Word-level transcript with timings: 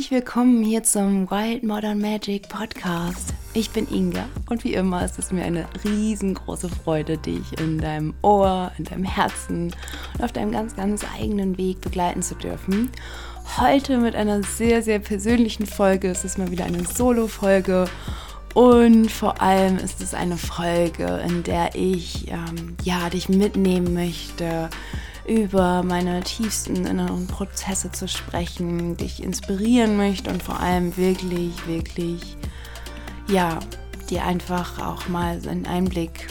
Herzlich 0.00 0.16
willkommen 0.16 0.62
hier 0.62 0.82
zum 0.82 1.30
Wild 1.30 1.62
Modern 1.62 2.00
Magic 2.00 2.48
Podcast. 2.48 3.34
Ich 3.52 3.68
bin 3.68 3.86
Inga 3.86 4.24
und 4.48 4.64
wie 4.64 4.72
immer 4.72 5.04
ist 5.04 5.18
es 5.18 5.30
mir 5.30 5.44
eine 5.44 5.66
riesengroße 5.84 6.70
Freude, 6.70 7.18
dich 7.18 7.60
in 7.60 7.76
deinem 7.76 8.14
Ohr, 8.22 8.72
in 8.78 8.84
deinem 8.84 9.04
Herzen 9.04 9.74
und 10.14 10.24
auf 10.24 10.32
deinem 10.32 10.52
ganz, 10.52 10.74
ganz 10.74 11.04
eigenen 11.18 11.58
Weg 11.58 11.82
begleiten 11.82 12.22
zu 12.22 12.34
dürfen. 12.34 12.88
Heute 13.58 13.98
mit 13.98 14.16
einer 14.16 14.42
sehr, 14.42 14.82
sehr 14.82 15.00
persönlichen 15.00 15.66
Folge. 15.66 16.08
Es 16.08 16.24
ist 16.24 16.38
mal 16.38 16.50
wieder 16.50 16.64
eine 16.64 16.82
Solo-Folge 16.82 17.84
und 18.54 19.10
vor 19.10 19.42
allem 19.42 19.76
ist 19.76 20.00
es 20.00 20.14
eine 20.14 20.38
Folge, 20.38 21.22
in 21.28 21.42
der 21.42 21.74
ich 21.74 22.26
ähm, 22.28 22.74
ja, 22.84 23.10
dich 23.10 23.28
mitnehmen 23.28 23.92
möchte 23.92 24.70
über 25.30 25.84
meine 25.84 26.22
tiefsten 26.24 26.84
inneren 26.86 27.28
Prozesse 27.28 27.92
zu 27.92 28.08
sprechen, 28.08 28.96
dich 28.96 29.22
inspirieren 29.22 29.96
möchte 29.96 30.28
und 30.28 30.42
vor 30.42 30.58
allem 30.58 30.96
wirklich, 30.96 31.68
wirklich, 31.68 32.36
ja, 33.28 33.60
dir 34.10 34.24
einfach 34.24 34.84
auch 34.84 35.06
mal 35.06 35.40
einen 35.48 35.66
Einblick 35.66 36.26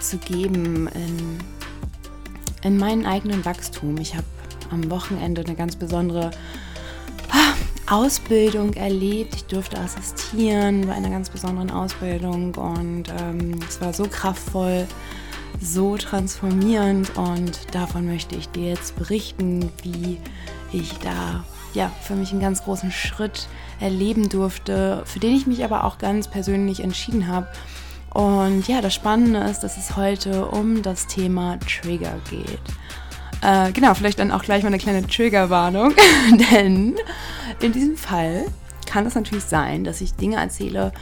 zu 0.00 0.16
geben 0.16 0.88
in, 0.88 1.38
in 2.62 2.78
meinen 2.78 3.04
eigenen 3.04 3.44
Wachstum. 3.44 3.98
Ich 3.98 4.14
habe 4.14 4.24
am 4.70 4.90
Wochenende 4.90 5.42
eine 5.42 5.54
ganz 5.54 5.76
besondere 5.76 6.30
Ausbildung 7.86 8.72
erlebt. 8.72 9.34
Ich 9.34 9.44
durfte 9.44 9.78
assistieren 9.78 10.86
bei 10.86 10.94
einer 10.94 11.10
ganz 11.10 11.28
besonderen 11.28 11.70
Ausbildung 11.70 12.54
und 12.54 13.04
ähm, 13.20 13.60
es 13.68 13.78
war 13.82 13.92
so 13.92 14.04
kraftvoll, 14.04 14.86
so 15.60 15.96
transformierend 15.96 17.16
und 17.16 17.74
davon 17.74 18.06
möchte 18.06 18.36
ich 18.36 18.48
dir 18.48 18.68
jetzt 18.68 18.96
berichten, 18.96 19.70
wie 19.82 20.18
ich 20.72 20.98
da 20.98 21.44
ja 21.74 21.90
für 22.02 22.14
mich 22.14 22.32
einen 22.32 22.40
ganz 22.40 22.64
großen 22.64 22.92
Schritt 22.92 23.48
erleben 23.80 24.28
durfte, 24.28 25.02
für 25.04 25.18
den 25.18 25.34
ich 25.34 25.46
mich 25.46 25.64
aber 25.64 25.84
auch 25.84 25.98
ganz 25.98 26.28
persönlich 26.28 26.80
entschieden 26.80 27.26
habe. 27.26 27.48
Und 28.10 28.66
ja, 28.68 28.80
das 28.80 28.94
Spannende 28.94 29.40
ist, 29.40 29.60
dass 29.60 29.76
es 29.76 29.96
heute 29.96 30.46
um 30.46 30.82
das 30.82 31.06
Thema 31.06 31.58
Trigger 31.60 32.14
geht. 32.30 32.60
Äh, 33.42 33.72
genau, 33.72 33.94
vielleicht 33.94 34.18
dann 34.18 34.32
auch 34.32 34.42
gleich 34.42 34.62
mal 34.62 34.68
eine 34.68 34.78
kleine 34.78 35.06
Triggerwarnung, 35.06 35.94
denn 36.52 36.96
in 37.60 37.72
diesem 37.72 37.96
Fall 37.96 38.46
kann 38.86 39.06
es 39.06 39.14
natürlich 39.14 39.44
sein, 39.44 39.84
dass 39.84 40.00
ich 40.00 40.14
Dinge 40.14 40.36
erzähle, 40.36 40.92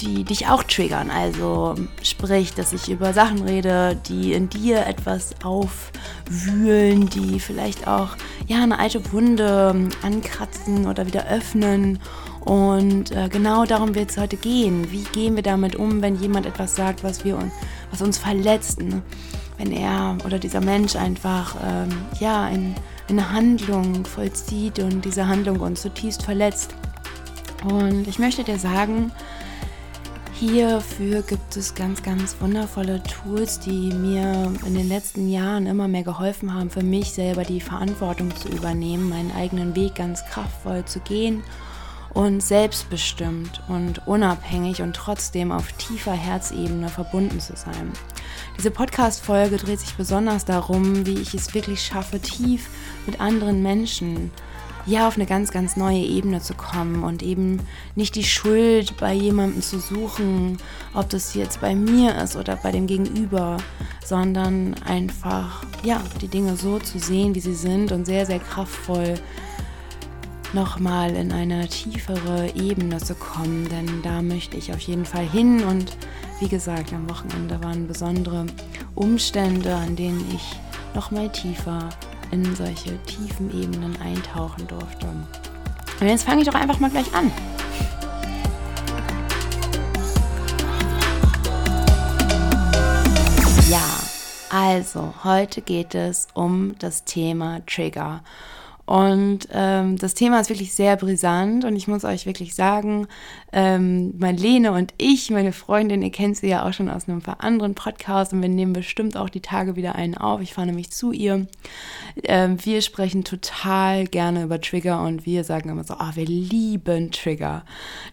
die 0.00 0.24
dich 0.24 0.48
auch 0.48 0.62
triggern. 0.62 1.10
Also 1.10 1.74
sprich, 2.02 2.54
dass 2.54 2.72
ich 2.72 2.90
über 2.90 3.12
Sachen 3.12 3.42
rede, 3.42 3.96
die 4.08 4.32
in 4.32 4.48
dir 4.48 4.86
etwas 4.86 5.34
aufwühlen, 5.42 7.08
die 7.08 7.40
vielleicht 7.40 7.88
auch 7.88 8.10
ja 8.46 8.62
eine 8.62 8.78
alte 8.78 9.12
Wunde 9.12 9.88
ankratzen 10.02 10.86
oder 10.86 11.06
wieder 11.06 11.26
öffnen. 11.28 11.98
Und 12.40 13.10
äh, 13.10 13.28
genau 13.28 13.64
darum 13.64 13.94
wird 13.94 14.10
es 14.10 14.18
heute 14.18 14.36
gehen. 14.36 14.92
Wie 14.92 15.02
gehen 15.02 15.34
wir 15.34 15.42
damit 15.42 15.74
um, 15.74 16.00
wenn 16.00 16.16
jemand 16.16 16.46
etwas 16.46 16.76
sagt, 16.76 17.02
was 17.02 17.24
wir 17.24 17.36
uns, 17.36 17.52
was 17.90 18.02
uns 18.02 18.18
verletzt? 18.18 18.80
Ne? 18.80 19.02
Wenn 19.58 19.72
er 19.72 20.16
oder 20.24 20.38
dieser 20.38 20.60
Mensch 20.60 20.94
einfach 20.94 21.56
ähm, 21.64 21.88
ja 22.20 22.44
ein, 22.44 22.74
eine 23.08 23.32
Handlung 23.32 24.04
vollzieht 24.04 24.78
und 24.78 25.04
diese 25.04 25.26
Handlung 25.26 25.58
uns 25.58 25.82
zutiefst 25.82 26.22
verletzt. 26.22 26.74
Und 27.64 28.06
ich 28.06 28.18
möchte 28.18 28.44
dir 28.44 28.58
sagen, 28.58 29.10
Hierfür 30.38 31.22
gibt 31.22 31.56
es 31.56 31.74
ganz, 31.74 32.02
ganz 32.02 32.36
wundervolle 32.40 33.02
Tools, 33.02 33.58
die 33.58 33.90
mir 33.94 34.52
in 34.66 34.74
den 34.74 34.86
letzten 34.86 35.30
Jahren 35.30 35.64
immer 35.64 35.88
mehr 35.88 36.02
geholfen 36.02 36.52
haben, 36.52 36.68
für 36.68 36.82
mich 36.82 37.12
selber 37.12 37.42
die 37.42 37.62
Verantwortung 37.62 38.36
zu 38.36 38.48
übernehmen, 38.48 39.08
meinen 39.08 39.32
eigenen 39.32 39.74
Weg 39.74 39.94
ganz 39.94 40.22
kraftvoll 40.26 40.84
zu 40.84 41.00
gehen 41.00 41.42
und 42.12 42.42
selbstbestimmt 42.42 43.62
und 43.68 44.06
unabhängig 44.06 44.82
und 44.82 44.94
trotzdem 44.94 45.52
auf 45.52 45.72
tiefer 45.72 46.12
Herzebene 46.12 46.90
verbunden 46.90 47.40
zu 47.40 47.56
sein. 47.56 47.90
Diese 48.58 48.70
Podcast-Folge 48.70 49.56
dreht 49.56 49.80
sich 49.80 49.94
besonders 49.94 50.44
darum, 50.44 51.06
wie 51.06 51.18
ich 51.18 51.32
es 51.32 51.54
wirklich 51.54 51.80
schaffe, 51.80 52.20
tief 52.20 52.68
mit 53.06 53.20
anderen 53.20 53.62
Menschen 53.62 54.30
ja 54.86 55.08
auf 55.08 55.16
eine 55.16 55.26
ganz, 55.26 55.50
ganz 55.50 55.76
neue 55.76 55.98
Ebene 55.98 56.40
zu 56.40 56.54
kommen 56.54 57.02
und 57.02 57.22
eben 57.22 57.60
nicht 57.94 58.14
die 58.14 58.24
Schuld 58.24 58.96
bei 58.98 59.12
jemandem 59.12 59.60
zu 59.60 59.80
suchen, 59.80 60.58
ob 60.94 61.10
das 61.10 61.34
jetzt 61.34 61.60
bei 61.60 61.74
mir 61.74 62.16
ist 62.16 62.36
oder 62.36 62.56
bei 62.56 62.70
dem 62.70 62.86
Gegenüber, 62.86 63.58
sondern 64.04 64.74
einfach 64.84 65.64
ja 65.82 66.00
die 66.20 66.28
Dinge 66.28 66.56
so 66.56 66.78
zu 66.78 66.98
sehen, 66.98 67.34
wie 67.34 67.40
sie 67.40 67.54
sind 67.54 67.92
und 67.92 68.06
sehr, 68.06 68.26
sehr 68.26 68.38
kraftvoll 68.38 69.14
nochmal 70.52 71.14
in 71.14 71.32
eine 71.32 71.68
tiefere 71.68 72.50
Ebene 72.54 72.98
zu 72.98 73.14
kommen, 73.14 73.68
denn 73.68 74.02
da 74.02 74.22
möchte 74.22 74.56
ich 74.56 74.72
auf 74.72 74.80
jeden 74.80 75.04
Fall 75.04 75.28
hin. 75.28 75.64
Und 75.64 75.96
wie 76.40 76.48
gesagt, 76.48 76.92
am 76.92 77.10
Wochenende 77.10 77.62
waren 77.62 77.86
besondere 77.86 78.46
Umstände, 78.94 79.74
an 79.74 79.96
denen 79.96 80.24
ich 80.34 80.56
nochmal 80.94 81.30
tiefer 81.30 81.90
in 82.30 82.54
solche 82.56 82.96
tiefen 83.04 83.50
Ebenen 83.50 83.96
eintauchen 84.00 84.66
durfte. 84.66 85.06
Und 86.00 86.08
jetzt 86.08 86.24
fange 86.24 86.42
ich 86.42 86.48
doch 86.48 86.54
einfach 86.54 86.78
mal 86.78 86.90
gleich 86.90 87.12
an. 87.14 87.30
Ja, 93.68 93.82
also 94.50 95.14
heute 95.24 95.60
geht 95.62 95.94
es 95.94 96.28
um 96.34 96.76
das 96.78 97.04
Thema 97.04 97.60
Trigger. 97.66 98.22
Und 98.86 99.48
ähm, 99.52 99.96
das 99.96 100.14
Thema 100.14 100.40
ist 100.40 100.48
wirklich 100.48 100.72
sehr 100.72 100.96
brisant 100.96 101.64
und 101.64 101.74
ich 101.74 101.88
muss 101.88 102.04
euch 102.04 102.24
wirklich 102.24 102.54
sagen, 102.54 103.08
ähm, 103.52 104.14
Marlene 104.16 104.70
und 104.70 104.94
ich, 104.96 105.28
meine 105.30 105.52
Freundin, 105.52 106.02
ihr 106.02 106.12
kennt 106.12 106.36
sie 106.36 106.48
ja 106.48 106.64
auch 106.64 106.72
schon 106.72 106.88
aus 106.88 107.08
einem 107.08 107.20
anderen 107.38 107.74
Podcast 107.74 108.32
und 108.32 108.42
wir 108.42 108.48
nehmen 108.48 108.72
bestimmt 108.72 109.16
auch 109.16 109.28
die 109.28 109.40
Tage 109.40 109.74
wieder 109.74 109.96
einen 109.96 110.16
auf. 110.16 110.40
Ich 110.40 110.54
fahre 110.54 110.68
nämlich 110.68 110.92
zu 110.92 111.10
ihr. 111.10 111.48
Ähm, 112.22 112.64
wir 112.64 112.80
sprechen 112.80 113.24
total 113.24 114.06
gerne 114.06 114.44
über 114.44 114.60
Trigger 114.60 115.02
und 115.02 115.26
wir 115.26 115.42
sagen 115.42 115.68
immer 115.68 115.82
so, 115.82 115.94
ah, 115.94 116.12
wir 116.14 116.26
lieben 116.26 117.10
Trigger. 117.10 117.64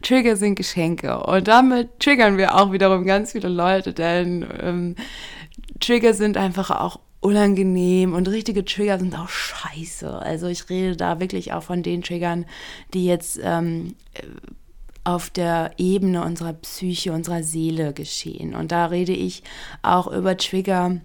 Trigger 0.02 0.38
sind 0.38 0.56
Geschenke 0.56 1.20
und 1.24 1.48
damit 1.48 2.00
triggern 2.00 2.38
wir 2.38 2.56
auch 2.56 2.72
wiederum 2.72 3.06
ganz 3.06 3.34
viele 3.34 3.50
Leute, 3.50 3.94
denn 3.94 4.44
ähm, 4.60 4.96
Trigger 5.80 6.16
sind 6.16 6.38
einfach 6.38 6.72
auch 6.72 7.00
unangenehm 7.24 8.14
und 8.14 8.28
richtige 8.28 8.66
Trigger 8.66 9.00
sind 9.00 9.18
auch 9.18 9.30
scheiße. 9.30 10.12
Also 10.12 10.48
ich 10.48 10.70
rede 10.70 10.98
da 10.98 11.20
wirklich 11.22 11.54
auch 11.54 11.64
von 11.64 11.82
den 11.82 12.02
Triggern, 12.02 12.46
die 12.94 13.06
jetzt 13.06 13.40
ähm, 13.42 13.96
auf 15.06 15.30
der 15.30 15.72
Ebene 15.78 16.24
unserer 16.24 16.54
Psyche, 16.54 17.14
unserer 17.14 17.42
Seele 17.42 17.94
geschehen. 17.94 18.54
Und 18.54 18.74
da 18.74 18.88
rede 18.88 19.14
ich 19.14 19.44
auch 19.82 20.08
über 20.08 20.36
Trigger, 20.36 21.00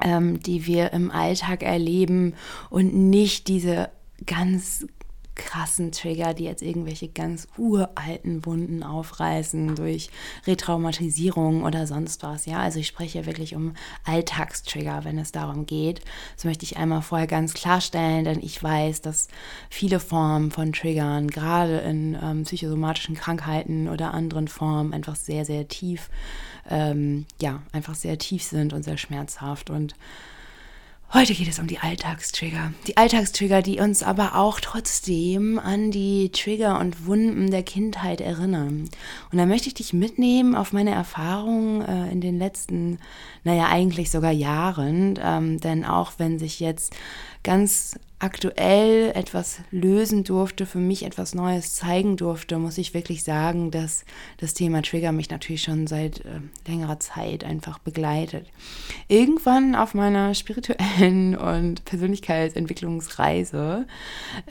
ähm, 0.00 0.40
die 0.40 0.66
wir 0.66 0.92
im 0.92 1.10
Alltag 1.10 1.64
erleben 1.64 2.34
und 2.70 2.94
nicht 2.94 3.48
diese 3.48 3.90
ganz 4.26 4.86
krassen 5.34 5.92
Trigger, 5.92 6.34
die 6.34 6.44
jetzt 6.44 6.62
irgendwelche 6.62 7.08
ganz 7.08 7.48
uralten 7.56 8.44
Wunden 8.44 8.82
aufreißen 8.82 9.74
durch 9.74 10.10
Retraumatisierung 10.46 11.64
oder 11.64 11.86
sonst 11.86 12.22
was. 12.22 12.46
Ja, 12.46 12.60
also 12.60 12.78
ich 12.78 12.86
spreche 12.86 13.26
wirklich 13.26 13.54
um 13.54 13.74
Alltagstrigger, 14.04 15.04
wenn 15.04 15.18
es 15.18 15.32
darum 15.32 15.66
geht. 15.66 16.02
Das 16.36 16.44
möchte 16.44 16.64
ich 16.64 16.76
einmal 16.76 17.02
vorher 17.02 17.26
ganz 17.26 17.54
klarstellen, 17.54 18.24
denn 18.24 18.40
ich 18.40 18.62
weiß, 18.62 19.00
dass 19.00 19.28
viele 19.70 20.00
Formen 20.00 20.50
von 20.50 20.72
Triggern, 20.72 21.28
gerade 21.28 21.78
in 21.78 22.16
ähm, 22.22 22.42
psychosomatischen 22.44 23.14
Krankheiten 23.14 23.88
oder 23.88 24.12
anderen 24.12 24.48
Formen, 24.48 24.92
einfach 24.92 25.16
sehr, 25.16 25.44
sehr 25.44 25.68
tief, 25.68 26.10
ähm, 26.68 27.26
ja, 27.40 27.62
einfach 27.72 27.94
sehr 27.94 28.18
tief 28.18 28.42
sind 28.42 28.72
und 28.72 28.82
sehr 28.82 28.98
schmerzhaft 28.98 29.70
und 29.70 29.94
Heute 31.14 31.34
geht 31.34 31.48
es 31.48 31.58
um 31.58 31.66
die 31.66 31.78
Alltagstrigger. 31.78 32.72
Die 32.86 32.96
Alltagstrigger, 32.96 33.60
die 33.60 33.80
uns 33.80 34.02
aber 34.02 34.34
auch 34.34 34.60
trotzdem 34.60 35.58
an 35.58 35.90
die 35.90 36.30
Trigger 36.32 36.80
und 36.80 37.04
Wunden 37.04 37.50
der 37.50 37.62
Kindheit 37.62 38.22
erinnern. 38.22 38.88
Und 39.30 39.38
da 39.38 39.44
möchte 39.44 39.68
ich 39.68 39.74
dich 39.74 39.92
mitnehmen 39.92 40.54
auf 40.54 40.72
meine 40.72 40.92
Erfahrungen 40.92 41.82
äh, 41.82 42.10
in 42.10 42.22
den 42.22 42.38
letzten, 42.38 42.98
naja, 43.44 43.66
eigentlich 43.68 44.10
sogar 44.10 44.32
Jahren. 44.32 45.20
Ähm, 45.22 45.60
denn 45.60 45.84
auch 45.84 46.12
wenn 46.16 46.38
sich 46.38 46.60
jetzt 46.60 46.94
ganz 47.42 47.98
aktuell 48.22 49.10
etwas 49.14 49.58
lösen 49.72 50.22
durfte, 50.22 50.64
für 50.64 50.78
mich 50.78 51.04
etwas 51.04 51.34
Neues 51.34 51.74
zeigen 51.74 52.16
durfte, 52.16 52.58
muss 52.58 52.78
ich 52.78 52.94
wirklich 52.94 53.24
sagen, 53.24 53.72
dass 53.72 54.04
das 54.38 54.54
Thema 54.54 54.82
Trigger 54.82 55.10
mich 55.10 55.28
natürlich 55.28 55.62
schon 55.62 55.88
seit 55.88 56.20
äh, 56.20 56.38
längerer 56.68 57.00
Zeit 57.00 57.42
einfach 57.42 57.78
begleitet. 57.78 58.46
Irgendwann 59.08 59.74
auf 59.74 59.94
meiner 59.94 60.34
spirituellen 60.34 61.36
und 61.36 61.84
Persönlichkeitsentwicklungsreise, 61.84 63.86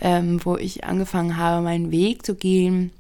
ähm, 0.02 0.42
wo 0.44 0.58
ich 0.58 0.84
angefangen 0.84 1.38
habe, 1.38 1.64
meinen 1.64 1.92
Weg 1.92 2.26
zu 2.26 2.36
gehen, 2.36 2.92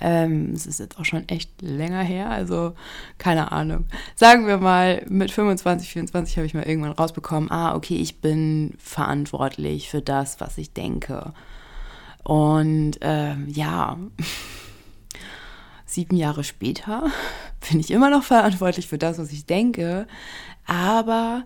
ähm, 0.00 0.52
es 0.52 0.66
ist 0.66 0.78
jetzt 0.78 0.98
auch 0.98 1.04
schon 1.04 1.28
echt 1.28 1.60
länger 1.60 2.02
her, 2.02 2.30
also 2.30 2.74
keine 3.18 3.52
Ahnung. 3.52 3.86
Sagen 4.14 4.46
wir 4.46 4.58
mal, 4.58 5.04
mit 5.08 5.32
25, 5.32 5.90
24 5.90 6.36
habe 6.36 6.46
ich 6.46 6.54
mal 6.54 6.62
irgendwann 6.62 6.92
rausbekommen, 6.92 7.50
ah, 7.50 7.74
okay, 7.74 7.96
ich 7.96 8.20
bin 8.20 8.74
verantwortlich 8.78 9.90
für 9.90 10.00
das, 10.00 10.40
was 10.40 10.58
ich 10.58 10.72
denke. 10.72 11.32
Und 12.22 12.98
ähm, 13.00 13.48
ja, 13.48 13.98
sieben 15.86 16.16
Jahre 16.16 16.44
später 16.44 17.10
bin 17.68 17.80
ich 17.80 17.90
immer 17.90 18.10
noch 18.10 18.22
verantwortlich 18.22 18.86
für 18.86 18.98
das, 18.98 19.18
was 19.18 19.32
ich 19.32 19.46
denke, 19.46 20.06
aber 20.64 21.44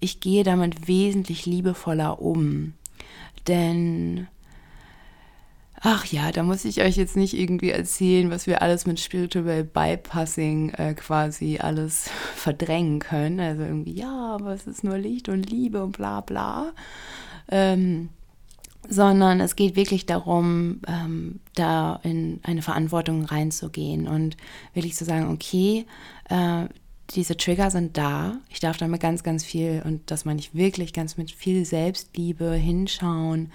ich 0.00 0.20
gehe 0.20 0.44
damit 0.44 0.88
wesentlich 0.88 1.46
liebevoller 1.46 2.20
um. 2.20 2.74
Denn, 3.46 4.26
ach 5.88 6.04
ja, 6.06 6.32
da 6.32 6.42
muss 6.42 6.64
ich 6.64 6.82
euch 6.82 6.96
jetzt 6.96 7.14
nicht 7.14 7.32
irgendwie 7.32 7.70
erzählen, 7.70 8.28
was 8.28 8.48
wir 8.48 8.60
alles 8.60 8.86
mit 8.86 8.98
Spiritual 8.98 9.62
Bypassing 9.62 10.70
äh, 10.70 10.94
quasi 10.94 11.58
alles 11.58 12.10
verdrängen 12.34 12.98
können. 12.98 13.38
Also 13.38 13.62
irgendwie, 13.62 13.92
ja, 13.92 14.34
aber 14.34 14.52
es 14.52 14.66
ist 14.66 14.82
nur 14.82 14.98
Licht 14.98 15.28
und 15.28 15.48
Liebe 15.48 15.84
und 15.84 15.96
bla 15.96 16.22
bla. 16.22 16.72
Ähm, 17.48 18.08
sondern 18.88 19.38
es 19.38 19.54
geht 19.54 19.76
wirklich 19.76 20.06
darum, 20.06 20.80
ähm, 20.88 21.38
da 21.54 22.00
in 22.02 22.40
eine 22.42 22.62
Verantwortung 22.62 23.24
reinzugehen 23.24 24.08
und 24.08 24.36
wirklich 24.74 24.96
zu 24.96 25.04
sagen, 25.04 25.30
okay, 25.30 25.86
äh, 26.28 26.66
diese 27.10 27.36
Trigger 27.36 27.70
sind 27.70 27.96
da. 27.96 28.38
Ich 28.50 28.58
darf 28.58 28.76
damit 28.76 29.00
ganz, 29.00 29.22
ganz 29.22 29.44
viel, 29.44 29.82
und 29.84 30.10
das 30.10 30.24
meine 30.24 30.40
ich 30.40 30.52
wirklich 30.52 30.92
ganz 30.92 31.16
mit 31.16 31.30
viel 31.30 31.64
Selbstliebe 31.64 32.54
hinschauen. 32.54 33.52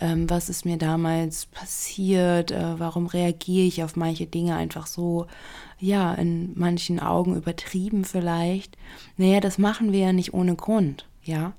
Ähm, 0.00 0.28
was 0.30 0.48
ist 0.48 0.64
mir 0.64 0.76
damals 0.76 1.46
passiert? 1.46 2.50
Äh, 2.50 2.78
warum 2.78 3.06
reagiere 3.06 3.66
ich 3.66 3.82
auf 3.82 3.96
manche 3.96 4.26
Dinge 4.26 4.56
einfach 4.56 4.86
so, 4.86 5.26
ja, 5.78 6.14
in 6.14 6.52
manchen 6.56 7.00
Augen 7.00 7.36
übertrieben 7.36 8.04
vielleicht? 8.04 8.76
Naja, 9.16 9.40
das 9.40 9.58
machen 9.58 9.92
wir 9.92 10.00
ja 10.00 10.12
nicht 10.12 10.34
ohne 10.34 10.54
Grund, 10.54 11.06
ja. 11.22 11.52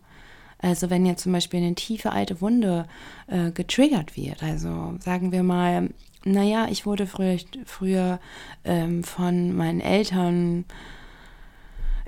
Also 0.62 0.89
wenn 0.89 1.06
jetzt 1.06 1.24
zum 1.24 1.31
Beispiel 1.31 1.62
eine 1.62 1.75
tiefe 1.75 2.12
alte 2.12 2.41
Wunde 2.41 2.86
äh, 3.27 3.51
getriggert 3.51 4.18
wird, 4.18 4.44
also 4.44 4.95
sagen 5.00 5.31
wir 5.31 5.44
mal, 5.44 5.89
naja, 6.25 6.68
ich 6.69 6.85
wurde 6.85 7.07
früher, 7.07 7.38
früher 7.65 8.19
ähm, 8.65 9.06
von 9.06 9.56
meinen 9.56 9.80
Eltern 9.80 10.65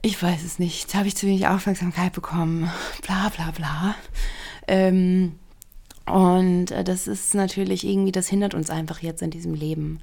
ich 0.01 0.21
weiß 0.21 0.43
es 0.43 0.57
nicht, 0.57 0.93
habe 0.95 1.07
ich 1.07 1.15
zu 1.15 1.27
wenig 1.27 1.47
Aufmerksamkeit 1.47 2.13
bekommen, 2.13 2.71
bla 3.05 3.29
bla 3.29 3.51
bla. 3.51 3.95
Ähm, 4.67 5.33
und 6.05 6.71
äh, 6.71 6.83
das 6.83 7.07
ist 7.07 7.35
natürlich 7.35 7.85
irgendwie, 7.85 8.11
das 8.11 8.27
hindert 8.27 8.53
uns 8.53 8.69
einfach 8.69 8.99
jetzt 8.99 9.21
in 9.21 9.29
diesem 9.29 9.53
Leben. 9.53 9.99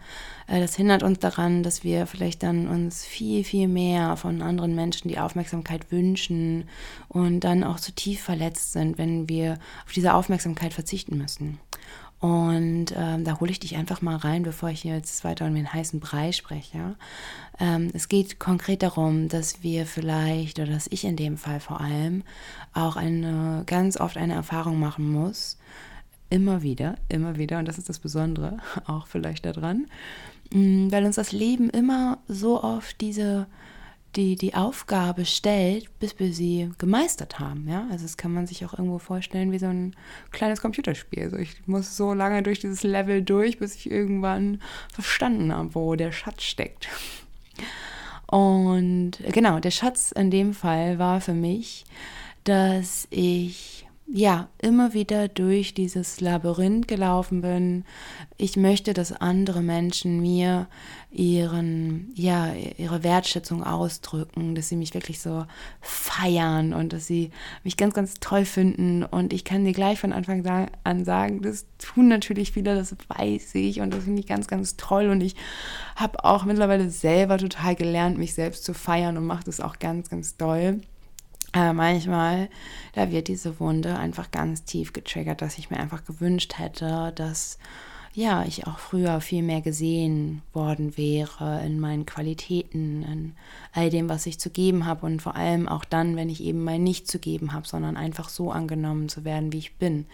Äh, 0.47 0.61
das 0.61 0.77
hindert 0.77 1.03
uns 1.03 1.19
daran, 1.19 1.63
dass 1.63 1.83
wir 1.83 2.07
vielleicht 2.07 2.43
dann 2.43 2.69
uns 2.69 3.05
viel, 3.05 3.45
viel 3.45 3.69
mehr 3.69 4.17
von 4.17 4.41
anderen 4.41 4.75
Menschen 4.75 5.09
die 5.09 5.19
Aufmerksamkeit 5.19 5.91
wünschen 5.91 6.69
und 7.09 7.41
dann 7.41 7.65
auch 7.65 7.81
zu 7.81 7.93
tief 7.93 8.23
verletzt 8.23 8.73
sind, 8.73 8.99
wenn 8.99 9.29
wir 9.29 9.59
auf 9.85 9.93
diese 9.93 10.15
Aufmerksamkeit 10.15 10.73
verzichten 10.73 11.19
müssen. 11.19 11.59
Und 12.21 12.87
ähm, 12.97 13.25
da 13.25 13.39
hole 13.39 13.51
ich 13.53 13.61
dich 13.61 13.77
einfach 13.77 14.03
mal 14.03 14.17
rein, 14.17 14.43
bevor 14.43 14.71
ich 14.71 14.83
jetzt 14.83 15.23
weiter 15.23 15.47
um 15.47 15.55
den 15.55 15.73
heißen 15.73 16.01
Brei 16.01 16.33
spreche. 16.33 16.97
Ähm, 17.61 17.91
es 17.95 18.09
geht 18.09 18.41
konkret 18.41 18.83
darum, 18.83 19.29
dass 19.29 19.63
wir 19.63 19.87
vielleicht, 19.87 20.59
oder 20.59 20.73
dass 20.73 20.89
ich 20.91 21.05
in 21.05 21.17
dem 21.17 21.37
Fall 21.37 21.61
vor 21.61 21.81
allem, 21.81 22.25
auch 22.73 22.97
eine, 22.97 23.63
ganz 23.67 24.01
oft 24.01 24.17
eine 24.17 24.35
Erfahrung 24.35 24.81
machen 24.81 25.11
muss. 25.13 25.59
Immer 26.29 26.63
wieder, 26.63 26.97
immer 27.09 27.37
wieder, 27.37 27.61
und 27.61 27.69
das 27.69 27.79
ist 27.79 27.89
das 27.89 28.01
Besondere 28.01 28.59
auch 28.87 29.07
vielleicht 29.07 29.47
daran, 29.47 29.87
mm, 30.53 30.91
weil 30.91 31.05
uns 31.05 31.17
das 31.17 31.31
Leben 31.31 31.71
immer 31.71 32.19
so 32.27 32.63
oft 32.63 33.01
diese 33.01 33.47
die 34.19 34.37
die 34.37 34.55
Aufgabe 34.55 35.25
stellt, 35.25 35.99
bis 36.01 36.19
wir 36.19 36.33
sie 36.33 36.71
gemeistert 36.79 37.39
haben. 37.39 37.69
Ja? 37.69 37.87
Also 37.91 38.05
das 38.05 38.17
kann 38.17 38.35
man 38.35 38.47
sich 38.47 38.65
auch 38.67 38.73
irgendwo 38.75 38.99
vorstellen 38.99 39.53
wie 39.53 39.59
so 39.59 39.67
ein 39.67 39.95
kleines 40.33 40.61
Computerspiel. 40.61 41.23
Also 41.23 41.37
ich 41.37 41.67
muss 41.67 41.97
so 41.97 42.13
lange 42.13 42.43
durch 42.43 42.59
dieses 42.59 42.83
Level 42.83 43.23
durch, 43.23 43.59
bis 43.59 43.77
ich 43.77 43.91
irgendwann 43.91 44.61
verstanden 44.93 45.53
habe, 45.53 45.75
wo 45.75 45.95
der 45.95 46.13
Schatz 46.13 46.43
steckt. 46.43 46.89
Und 48.27 49.13
genau, 49.33 49.59
der 49.61 49.71
Schatz 49.71 50.13
in 50.13 50.31
dem 50.31 50.53
Fall 50.53 50.99
war 50.99 51.21
für 51.21 51.33
mich, 51.33 51.87
dass 52.45 53.07
ich 53.11 53.88
ja, 54.11 54.49
immer 54.57 54.95
wieder 54.95 55.29
durch 55.29 55.75
dieses 55.75 56.23
Labyrinth 56.23 56.89
gelaufen 56.89 57.43
bin. 57.43 57.85
Ich 58.39 58.57
möchte, 58.57 58.95
dass 58.95 59.13
andere 59.13 59.61
Menschen 59.61 60.23
mir 60.23 60.67
ihren, 61.11 62.11
ja, 62.15 62.55
ihre 62.79 63.05
Wertschätzung 63.05 63.63
ausdrücken, 63.63 64.55
dass 64.55 64.71
sie 64.71 64.77
mich 64.77 64.95
wirklich 64.95 65.21
so 65.21 65.45
feiern 65.83 66.73
und 66.73 66.95
dass 66.95 67.07
sie 67.07 67.33
mich 67.65 67.77
ganz, 67.77 67.93
ganz 67.93 68.15
toll 68.15 68.47
finden. 68.47 69.05
Und 69.05 69.35
ich 69.35 69.45
kann 69.45 69.67
dir 69.67 69.73
gleich 69.73 70.01
von 70.01 70.15
Anfang 70.15 70.71
an 70.85 71.05
sagen, 71.05 71.43
das 71.43 71.67
tun 71.77 72.09
natürlich 72.09 72.53
viele, 72.53 72.75
das 72.75 72.97
weiß 73.09 73.57
ich 73.57 73.83
und 73.83 73.93
das 73.93 74.05
finde 74.05 74.21
ich 74.21 74.27
ganz, 74.27 74.47
ganz 74.47 74.79
toll. 74.79 75.11
Und 75.11 75.21
ich 75.21 75.37
habe 75.97 76.25
auch 76.25 76.47
mittlerweile 76.47 76.89
selber 76.89 77.37
total 77.37 77.75
gelernt, 77.75 78.17
mich 78.17 78.33
selbst 78.33 78.65
zu 78.65 78.73
feiern 78.73 79.19
und 79.19 79.27
mache 79.27 79.45
das 79.45 79.61
auch 79.61 79.79
ganz, 79.79 80.09
ganz 80.09 80.39
doll. 80.39 80.81
Aber 81.53 81.73
manchmal, 81.73 82.49
da 82.93 83.11
wird 83.11 83.29
diese 83.29 83.59
Wunde 83.59 83.99
einfach 83.99 84.31
ganz 84.31 84.65
tief 84.65 84.93
getriggert, 84.93 85.41
dass 85.41 85.59
ich 85.59 85.71
mir 85.71 85.79
einfach 85.79 86.05
gewünscht 86.05 86.59
hätte, 86.59 87.13
dass 87.15 87.59
ja, 88.15 88.45
ich 88.45 88.67
auch 88.67 88.79
früher 88.79 89.21
viel 89.21 89.43
mehr 89.43 89.61
gesehen 89.61 90.43
worden 90.53 90.97
wäre 90.97 91.63
in 91.65 91.79
meinen 91.79 92.05
Qualitäten, 92.05 93.03
in 93.05 93.35
all 93.73 93.91
dem, 93.91 94.09
was 94.09 94.27
ich 94.27 94.41
zu 94.41 94.51
geben 94.51 94.87
habe 94.87 95.07
und 95.07 95.23
vor 95.23 95.37
allem 95.37 95.69
auch 95.69 95.85
dann, 95.85 96.17
wenn 96.17 96.29
ich 96.29 96.43
eben 96.43 96.65
mal 96.65 96.79
nicht 96.81 97.07
zu 97.07 97.21
geben 97.21 97.53
habe, 97.53 97.69
sondern 97.69 97.97
einfach 97.97 98.29
so 98.29 98.51
angenommen 98.51 99.09
zu 99.09 99.25
werden, 99.25 99.53
wie 99.53 99.59
ich 99.59 99.77
bin. 99.77 100.07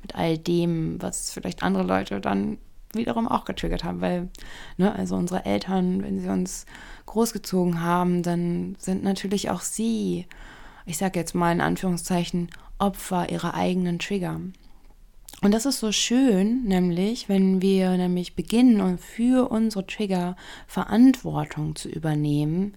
Mit 0.00 0.14
all 0.14 0.38
dem, 0.38 1.02
was 1.02 1.32
vielleicht 1.32 1.62
andere 1.62 1.82
Leute 1.82 2.20
dann 2.20 2.58
wiederum 2.92 3.26
auch 3.26 3.44
getriggert 3.44 3.84
haben, 3.84 4.00
weil, 4.00 4.28
ne, 4.76 4.94
also 4.94 5.16
unsere 5.16 5.44
Eltern, 5.44 6.02
wenn 6.02 6.20
sie 6.20 6.28
uns 6.28 6.66
großgezogen 7.06 7.82
haben, 7.82 8.22
dann 8.22 8.76
sind 8.78 9.02
natürlich 9.02 9.50
auch 9.50 9.60
sie 9.60 10.26
ich 10.90 10.98
sage 10.98 11.20
jetzt 11.20 11.34
mal 11.36 11.52
in 11.52 11.60
Anführungszeichen, 11.60 12.50
Opfer 12.78 13.30
ihrer 13.30 13.54
eigenen 13.54 14.00
Trigger. 14.00 14.40
Und 15.40 15.54
das 15.54 15.64
ist 15.64 15.78
so 15.78 15.92
schön, 15.92 16.64
nämlich, 16.64 17.28
wenn 17.28 17.62
wir 17.62 17.96
nämlich 17.96 18.34
beginnen, 18.34 18.98
für 18.98 19.50
unsere 19.50 19.86
Trigger 19.86 20.36
Verantwortung 20.66 21.76
zu 21.76 21.88
übernehmen, 21.88 22.74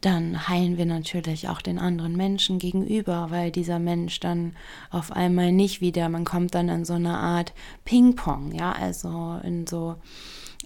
dann 0.00 0.48
heilen 0.48 0.76
wir 0.76 0.84
natürlich 0.84 1.48
auch 1.48 1.62
den 1.62 1.78
anderen 1.78 2.16
Menschen 2.16 2.58
gegenüber, 2.58 3.28
weil 3.30 3.52
dieser 3.52 3.78
Mensch 3.78 4.18
dann 4.18 4.54
auf 4.90 5.12
einmal 5.12 5.52
nicht 5.52 5.80
wieder, 5.80 6.08
man 6.08 6.24
kommt 6.24 6.56
dann 6.56 6.68
in 6.68 6.84
so 6.84 6.94
eine 6.94 7.16
Art 7.16 7.54
Ping-Pong, 7.84 8.52
ja, 8.52 8.72
also 8.72 9.38
in 9.44 9.66
so 9.66 9.94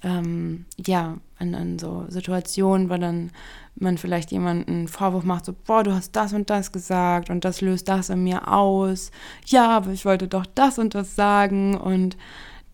ähm, 0.04 0.66
ja, 0.84 1.16
an, 1.38 1.54
an 1.54 1.78
so 1.78 2.04
Situationen, 2.08 2.90
wo 2.90 2.96
dann 2.96 3.30
man 3.76 3.98
vielleicht 3.98 4.30
jemanden 4.30 4.86
Vorwurf 4.86 5.24
macht, 5.24 5.44
so, 5.44 5.52
boah, 5.52 5.82
du 5.82 5.92
hast 5.92 6.14
das 6.14 6.32
und 6.32 6.48
das 6.48 6.70
gesagt 6.70 7.28
und 7.30 7.44
das 7.44 7.60
löst 7.60 7.88
das 7.88 8.08
in 8.08 8.22
mir 8.22 8.46
aus. 8.52 9.10
Ja, 9.46 9.68
aber 9.70 9.90
ich 9.90 10.04
wollte 10.04 10.28
doch 10.28 10.46
das 10.46 10.78
und 10.78 10.94
das 10.94 11.16
sagen 11.16 11.76
und 11.76 12.16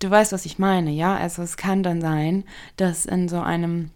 du 0.00 0.10
weißt, 0.10 0.32
was 0.32 0.44
ich 0.44 0.58
meine, 0.58 0.90
ja? 0.90 1.16
Also 1.16 1.42
es 1.42 1.56
kann 1.56 1.82
dann 1.82 2.00
sein, 2.00 2.44
dass 2.76 3.06
in 3.06 3.28
so 3.28 3.40
einem 3.40 3.90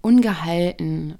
ungehalten 0.00 1.18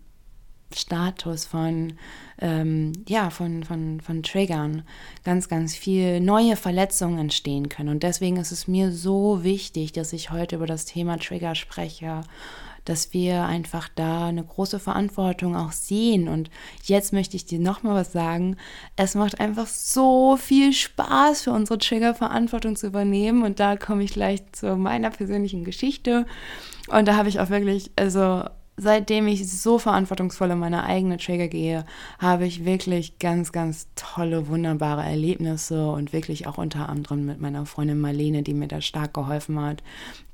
Status 0.77 1.45
von, 1.45 1.95
ähm, 2.41 2.93
ja, 3.09 3.31
von, 3.31 3.65
von, 3.65 4.01
von 4.01 4.23
Triggern 4.23 4.83
ganz, 5.25 5.49
ganz 5.49 5.75
viel 5.75 6.21
neue 6.21 6.57
Verletzungen 6.57 7.19
entstehen 7.19 7.69
können. 7.69 7.89
Und 7.89 8.03
deswegen 8.03 8.37
ist 8.37 8.53
es 8.53 8.69
mir 8.69 8.93
so 8.93 9.45
wichtig, 9.45 9.93
dass 9.93 10.13
ich 10.13 10.31
heute 10.31 10.57
über 10.57 10.67
das 10.67 10.85
Thema 10.85 11.19
Trigger 11.19 11.55
spreche, 11.55 12.23
dass 12.85 13.15
wir 13.15 13.45
einfach 13.45 13.89
da 13.95 14.29
eine 14.29 14.45
große 14.45 14.79
Verantwortung 14.79 15.57
auch 15.57 15.73
sehen. 15.73 16.29
Und 16.29 16.51
jetzt 16.85 17.13
möchte 17.13 17.37
ich 17.37 17.47
dir 17.47 17.59
nochmal 17.59 17.95
was 17.95 18.13
sagen. 18.13 18.57
Es 18.97 19.15
macht 19.15 19.41
einfach 19.41 19.67
so 19.67 20.37
viel 20.37 20.73
Spaß 20.73 21.43
für 21.43 21.53
unsere 21.53 21.79
Trigger 21.79 22.15
Verantwortung 22.15 22.77
zu 22.77 22.87
übernehmen. 22.87 23.43
Und 23.43 23.59
da 23.59 23.77
komme 23.77 24.05
ich 24.05 24.13
gleich 24.13 24.41
zu 24.53 24.77
meiner 24.77 25.11
persönlichen 25.11 25.65
Geschichte. 25.65 26.27
Und 26.89 27.09
da 27.09 27.17
habe 27.17 27.29
ich 27.29 27.41
auch 27.41 27.49
wirklich, 27.49 27.91
also 27.97 28.45
seitdem 28.77 29.29
ich 29.29 29.49
so 29.49 29.79
verantwortungsvoll 29.79 30.51
in 30.51 30.59
meine 30.59 30.85
eigene 30.85 31.19
Trigger 31.19 31.49
gehe, 31.49 31.85
habe 32.19 32.47
ich 32.47 32.65
wirklich 32.65 33.19
ganz, 33.19 33.53
ganz 33.53 33.89
tolle, 33.95 34.49
wunderbare 34.49 35.05
Erlebnisse 35.05 35.89
und 35.91 36.13
wirklich 36.13 36.47
auch 36.47 36.59
unter 36.59 36.89
anderem 36.89 37.25
mit 37.25 37.41
meiner 37.41 37.67
Freundin 37.67 38.01
Marlene, 38.01 38.43
die 38.43 38.55
mir 38.55 38.69
da 38.69 38.81
stark 38.81 39.15
geholfen 39.15 39.61
hat. 39.61 39.83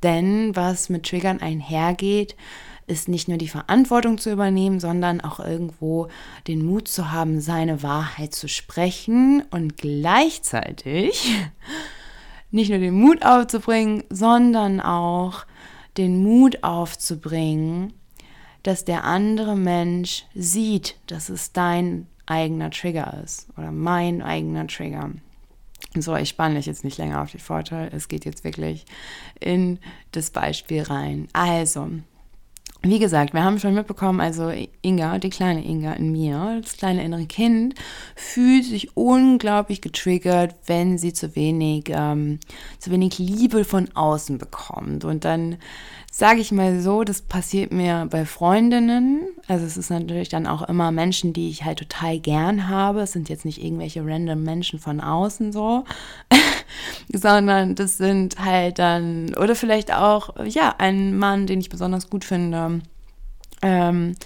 Denn 0.02 0.56
was 0.56 0.88
mit 0.88 1.06
Triggern 1.06 1.40
einhergeht, 1.40 2.34
ist 2.86 3.08
nicht 3.08 3.28
nur 3.28 3.38
die 3.38 3.48
Verantwortung 3.48 4.18
zu 4.18 4.32
übernehmen, 4.32 4.80
sondern 4.80 5.20
auch 5.20 5.38
irgendwo 5.38 6.08
den 6.48 6.64
Mut 6.64 6.88
zu 6.88 7.12
haben, 7.12 7.40
seine 7.40 7.82
Wahrheit 7.82 8.34
zu 8.34 8.48
sprechen 8.48 9.44
und 9.50 9.76
gleichzeitig 9.76 11.30
nicht 12.50 12.70
nur 12.70 12.80
den 12.80 12.94
Mut 12.94 13.24
aufzubringen, 13.24 14.02
sondern 14.10 14.80
auch 14.80 15.46
den 15.96 16.22
Mut 16.22 16.64
aufzubringen, 16.64 17.92
dass 18.62 18.84
der 18.84 19.04
andere 19.04 19.56
Mensch 19.56 20.24
sieht, 20.34 20.96
dass 21.06 21.28
es 21.28 21.52
dein 21.52 22.06
eigener 22.26 22.70
Trigger 22.70 23.20
ist 23.24 23.48
oder 23.56 23.72
mein 23.72 24.22
eigener 24.22 24.66
Trigger. 24.66 25.10
So, 25.96 26.14
ich 26.14 26.28
spanne 26.28 26.56
dich 26.56 26.66
jetzt 26.66 26.84
nicht 26.84 26.98
länger 26.98 27.20
auf 27.22 27.32
die 27.32 27.38
Vorteile. 27.38 27.90
Es 27.90 28.06
geht 28.06 28.24
jetzt 28.24 28.44
wirklich 28.44 28.84
in 29.40 29.78
das 30.12 30.30
Beispiel 30.30 30.82
rein. 30.82 31.26
Also, 31.32 31.88
wie 32.82 32.98
gesagt, 32.98 33.34
wir 33.34 33.44
haben 33.44 33.58
schon 33.58 33.74
mitbekommen, 33.74 34.20
also 34.20 34.52
Inga, 34.82 35.18
die 35.18 35.28
kleine 35.28 35.64
Inga 35.64 35.92
in 35.94 36.12
mir, 36.12 36.60
das 36.62 36.78
kleine 36.78 37.04
innere 37.04 37.26
Kind, 37.26 37.74
fühlt 38.14 38.64
sich 38.64 38.96
unglaublich 38.96 39.82
getriggert, 39.82 40.54
wenn 40.66 40.96
sie 40.96 41.12
zu 41.12 41.36
wenig, 41.36 41.86
ähm, 41.88 42.38
zu 42.78 42.90
wenig 42.90 43.18
Liebe 43.18 43.64
von 43.64 43.88
außen 43.94 44.38
bekommt. 44.38 45.04
Und 45.04 45.26
dann 45.26 45.58
sage 46.12 46.40
ich 46.40 46.50
mal 46.50 46.80
so, 46.80 47.04
das 47.04 47.22
passiert 47.22 47.72
mir 47.72 48.08
bei 48.10 48.26
Freundinnen. 48.26 49.28
Also 49.46 49.64
es 49.64 49.76
ist 49.76 49.90
natürlich 49.90 50.28
dann 50.28 50.48
auch 50.48 50.62
immer 50.62 50.90
Menschen, 50.90 51.32
die 51.32 51.48
ich 51.48 51.64
halt 51.64 51.78
total 51.78 52.18
gern 52.18 52.68
habe. 52.68 53.02
Es 53.02 53.12
sind 53.12 53.28
jetzt 53.28 53.44
nicht 53.44 53.62
irgendwelche 53.62 54.04
random 54.04 54.42
Menschen 54.42 54.80
von 54.80 55.00
außen 55.00 55.52
so, 55.52 55.84
sondern 57.12 57.76
das 57.76 57.96
sind 57.96 58.40
halt 58.40 58.80
dann, 58.80 59.36
oder 59.36 59.54
vielleicht 59.54 59.94
auch, 59.94 60.34
ja, 60.44 60.74
ein 60.78 61.16
Mann, 61.16 61.46
den 61.46 61.60
ich 61.60 61.68
besonders 61.68 62.10
gut 62.10 62.24
finde. 62.24 62.80
Ähm, 63.62 64.16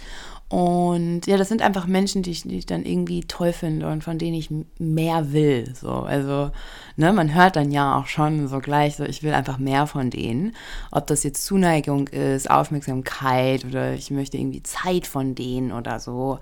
und 0.49 1.27
ja, 1.27 1.39
das 1.39 1.49
sind 1.49 1.63
einfach 1.63 1.87
Menschen, 1.87 2.23
die 2.23 2.31
ich, 2.31 2.43
die 2.43 2.59
ich, 2.59 2.67
dann 2.67 2.85
irgendwie 2.85 3.23
toll 3.25 3.53
finde 3.53 3.89
und 3.89 4.05
von 4.05 4.19
denen 4.19 4.35
ich 4.35 4.51
mehr 4.79 5.33
will. 5.33 5.73
So, 5.75 5.91
also, 5.91 6.51
ne, 6.97 7.13
man 7.13 7.35
hört 7.35 7.57
dann 7.57 7.71
ja 7.73 7.99
auch 7.99 8.07
schon 8.07 8.47
so 8.47 8.61
gleich, 8.61 8.97
so 8.97 9.05
ich 9.05 9.23
will 9.23 9.33
einfach 9.33 9.59
mehr 9.59 9.87
von 9.87 10.11
denen. 10.11 10.55
Ob 10.91 11.07
das 11.07 11.25
jetzt 11.25 11.45
Zuneigung 11.45 12.09
ist, 12.09 12.51
Aufmerksamkeit 12.51 13.65
oder 13.65 13.95
ich 13.95 14.11
möchte 14.11 14.37
irgendwie 14.37 14.63
Zeit 14.63 15.07
von 15.07 15.35
denen 15.35 15.73
oder 15.73 15.99
so. 15.99 16.39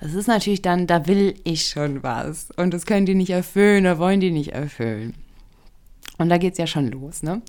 Das 0.00 0.14
ist 0.14 0.28
natürlich 0.28 0.62
dann, 0.62 0.86
da 0.86 1.06
will 1.06 1.34
ich 1.44 1.68
schon 1.68 2.02
was. 2.02 2.50
Und 2.56 2.72
das 2.72 2.86
können 2.86 3.06
die 3.06 3.14
nicht 3.14 3.30
erfüllen 3.30 3.84
oder 3.84 3.98
wollen 3.98 4.20
die 4.20 4.30
nicht 4.30 4.52
erfüllen. 4.54 5.14
Und 6.18 6.30
da 6.30 6.38
geht 6.38 6.52
es 6.52 6.58
ja 6.58 6.66
schon 6.66 6.90
los, 6.90 7.22
ne? 7.22 7.42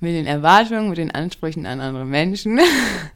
Mit 0.00 0.12
den 0.12 0.26
Erwartungen, 0.26 0.90
mit 0.90 0.98
den 0.98 1.10
Ansprüchen 1.10 1.64
an 1.64 1.80
andere 1.80 2.04
Menschen. 2.04 2.60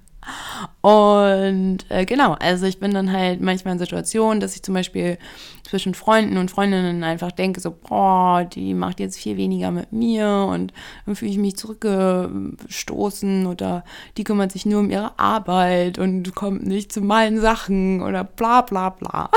Und 0.80 1.78
äh, 1.90 2.06
genau, 2.06 2.32
also 2.40 2.66
ich 2.66 2.80
bin 2.80 2.94
dann 2.94 3.12
halt 3.12 3.40
manchmal 3.40 3.74
in 3.74 3.78
Situationen, 3.78 4.40
dass 4.40 4.54
ich 4.54 4.62
zum 4.62 4.74
Beispiel 4.74 5.18
zwischen 5.62 5.94
Freunden 5.94 6.36
und 6.36 6.50
Freundinnen 6.50 7.04
einfach 7.04 7.32
denke, 7.32 7.60
so, 7.60 7.70
boah, 7.70 8.44
die 8.44 8.74
macht 8.74 8.98
jetzt 8.98 9.18
viel 9.18 9.36
weniger 9.36 9.70
mit 9.70 9.92
mir 9.92 10.48
und 10.50 10.72
dann 11.06 11.16
fühle 11.16 11.30
ich 11.30 11.38
mich 11.38 11.56
zurückgestoßen 11.56 13.46
oder 13.46 13.84
die 14.16 14.24
kümmert 14.24 14.52
sich 14.52 14.66
nur 14.66 14.80
um 14.80 14.90
ihre 14.90 15.18
Arbeit 15.18 15.98
und 15.98 16.34
kommt 16.34 16.66
nicht 16.66 16.92
zu 16.92 17.02
meinen 17.02 17.40
Sachen 17.40 18.02
oder 18.02 18.24
bla 18.24 18.62
bla 18.62 18.90
bla. 18.90 19.30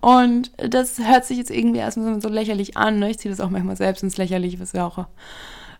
Und 0.00 0.52
das 0.58 0.98
hört 0.98 1.24
sich 1.24 1.38
jetzt 1.38 1.50
irgendwie 1.50 1.78
erstmal 1.78 2.20
so 2.20 2.28
lächerlich 2.28 2.76
an. 2.76 2.98
Ne? 2.98 3.10
Ich 3.10 3.18
ziehe 3.18 3.32
das 3.32 3.40
auch 3.40 3.50
manchmal 3.50 3.76
selbst 3.76 4.02
ins 4.02 4.16
Lächerliche, 4.16 4.60
was 4.60 4.72
ja 4.72 4.86
auch 4.86 5.06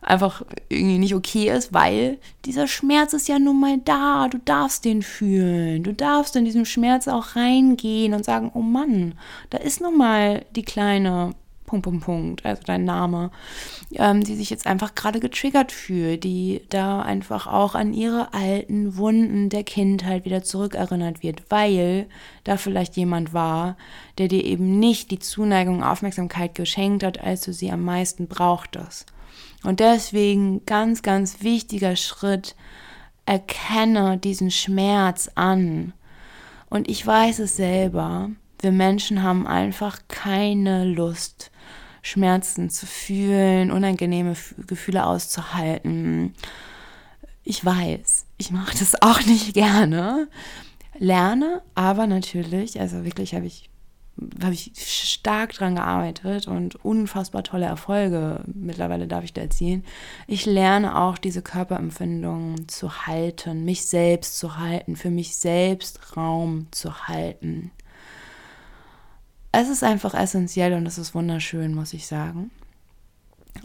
einfach 0.06 0.42
irgendwie 0.68 0.98
nicht 0.98 1.14
okay 1.14 1.50
ist, 1.50 1.74
weil 1.74 2.18
dieser 2.44 2.68
Schmerz 2.68 3.12
ist 3.12 3.28
ja 3.28 3.38
nun 3.38 3.60
mal 3.60 3.78
da. 3.84 4.28
Du 4.28 4.38
darfst 4.38 4.84
den 4.84 5.02
fühlen. 5.02 5.82
Du 5.82 5.92
darfst 5.92 6.36
in 6.36 6.44
diesem 6.44 6.64
Schmerz 6.64 7.08
auch 7.08 7.34
reingehen 7.34 8.14
und 8.14 8.24
sagen, 8.24 8.50
oh 8.54 8.62
Mann, 8.62 9.14
da 9.50 9.58
ist 9.58 9.80
nun 9.80 9.98
mal 9.98 10.44
die 10.54 10.62
kleine 10.62 11.34
Punkt, 11.66 11.82
Punkt, 11.82 12.04
Punkt, 12.04 12.46
also 12.46 12.62
dein 12.64 12.84
Name, 12.84 13.32
ähm, 13.94 14.22
die 14.22 14.36
sich 14.36 14.50
jetzt 14.50 14.68
einfach 14.68 14.94
gerade 14.94 15.18
getriggert 15.18 15.72
fühlt, 15.72 16.22
die 16.22 16.62
da 16.68 17.02
einfach 17.02 17.48
auch 17.48 17.74
an 17.74 17.92
ihre 17.92 18.32
alten 18.32 18.96
Wunden 18.96 19.48
der 19.48 19.64
Kindheit 19.64 20.24
wieder 20.24 20.44
zurückerinnert 20.44 21.24
wird, 21.24 21.42
weil 21.50 22.06
da 22.44 22.56
vielleicht 22.56 22.96
jemand 22.96 23.34
war, 23.34 23.76
der 24.18 24.28
dir 24.28 24.44
eben 24.44 24.78
nicht 24.78 25.10
die 25.10 25.18
Zuneigung, 25.18 25.82
Aufmerksamkeit 25.82 26.54
geschenkt 26.54 27.02
hat, 27.02 27.20
als 27.20 27.40
du 27.40 27.52
sie 27.52 27.72
am 27.72 27.82
meisten 27.82 28.28
brauchtest. 28.28 29.12
Und 29.66 29.80
deswegen 29.80 30.64
ganz, 30.64 31.02
ganz 31.02 31.42
wichtiger 31.42 31.96
Schritt, 31.96 32.54
erkenne 33.26 34.16
diesen 34.16 34.52
Schmerz 34.52 35.28
an. 35.34 35.92
Und 36.70 36.88
ich 36.88 37.04
weiß 37.04 37.40
es 37.40 37.56
selber, 37.56 38.30
wir 38.60 38.70
Menschen 38.70 39.24
haben 39.24 39.44
einfach 39.44 39.98
keine 40.06 40.84
Lust, 40.84 41.50
Schmerzen 42.00 42.70
zu 42.70 42.86
fühlen, 42.86 43.72
unangenehme 43.72 44.36
Gefühle 44.68 45.04
auszuhalten. 45.04 46.34
Ich 47.42 47.64
weiß, 47.64 48.26
ich 48.38 48.52
mache 48.52 48.78
das 48.78 48.94
auch 49.02 49.20
nicht 49.26 49.52
gerne. 49.52 50.28
Lerne, 50.96 51.60
aber 51.74 52.06
natürlich, 52.06 52.80
also 52.80 53.04
wirklich 53.04 53.34
habe 53.34 53.46
ich 53.46 53.68
habe 54.42 54.54
ich 54.54 54.72
stark 54.76 55.52
dran 55.52 55.74
gearbeitet 55.74 56.48
und 56.48 56.76
unfassbar 56.84 57.42
tolle 57.42 57.66
Erfolge 57.66 58.40
mittlerweile 58.46 59.06
darf 59.06 59.24
ich 59.24 59.32
da 59.32 59.42
erzielen. 59.42 59.84
Ich 60.26 60.46
lerne 60.46 60.98
auch 60.98 61.18
diese 61.18 61.42
Körperempfindungen 61.42 62.68
zu 62.68 63.06
halten, 63.06 63.64
mich 63.64 63.86
selbst 63.86 64.38
zu 64.38 64.58
halten, 64.58 64.96
für 64.96 65.10
mich 65.10 65.36
selbst 65.36 66.16
Raum 66.16 66.68
zu 66.70 67.08
halten. 67.08 67.70
Es 69.52 69.68
ist 69.68 69.84
einfach 69.84 70.14
essentiell 70.14 70.74
und 70.74 70.86
es 70.86 70.98
ist 70.98 71.14
wunderschön, 71.14 71.74
muss 71.74 71.92
ich 71.92 72.06
sagen. 72.06 72.50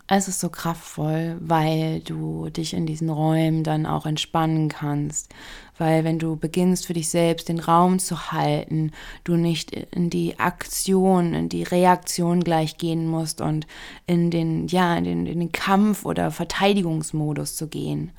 Es 0.08 0.28
ist 0.28 0.40
so 0.40 0.50
kraftvoll, 0.50 1.38
weil 1.40 2.02
du 2.02 2.50
dich 2.50 2.74
in 2.74 2.86
diesen 2.86 3.10
Räumen 3.10 3.64
dann 3.64 3.86
auch 3.86 4.06
entspannen 4.06 4.70
kannst. 4.70 5.34
Weil 5.78 6.04
wenn 6.04 6.20
du 6.20 6.36
beginnst 6.36 6.86
für 6.86 6.94
dich 6.94 7.10
selbst 7.10 7.50
den 7.50 7.60
Raum 7.60 7.98
zu 7.98 8.32
halten, 8.32 8.92
du 9.24 9.36
nicht 9.36 9.72
in 9.72 10.10
die 10.10 10.38
Aktion, 10.40 11.34
in 11.34 11.50
die 11.50 11.64
Reaktion 11.64 12.44
gleich 12.44 12.78
gehen 12.78 13.08
musst 13.08 13.42
und 13.42 13.68
in 14.06 14.32
den, 14.32 14.68
ja, 14.68 14.96
in 14.98 15.06
den, 15.06 15.26
in 15.26 15.40
den 15.40 15.52
Kampf- 15.52 16.06
oder 16.06 16.32
Verteidigungsmodus 16.32 17.56
zu 17.56 17.68
gehen. 17.68 18.12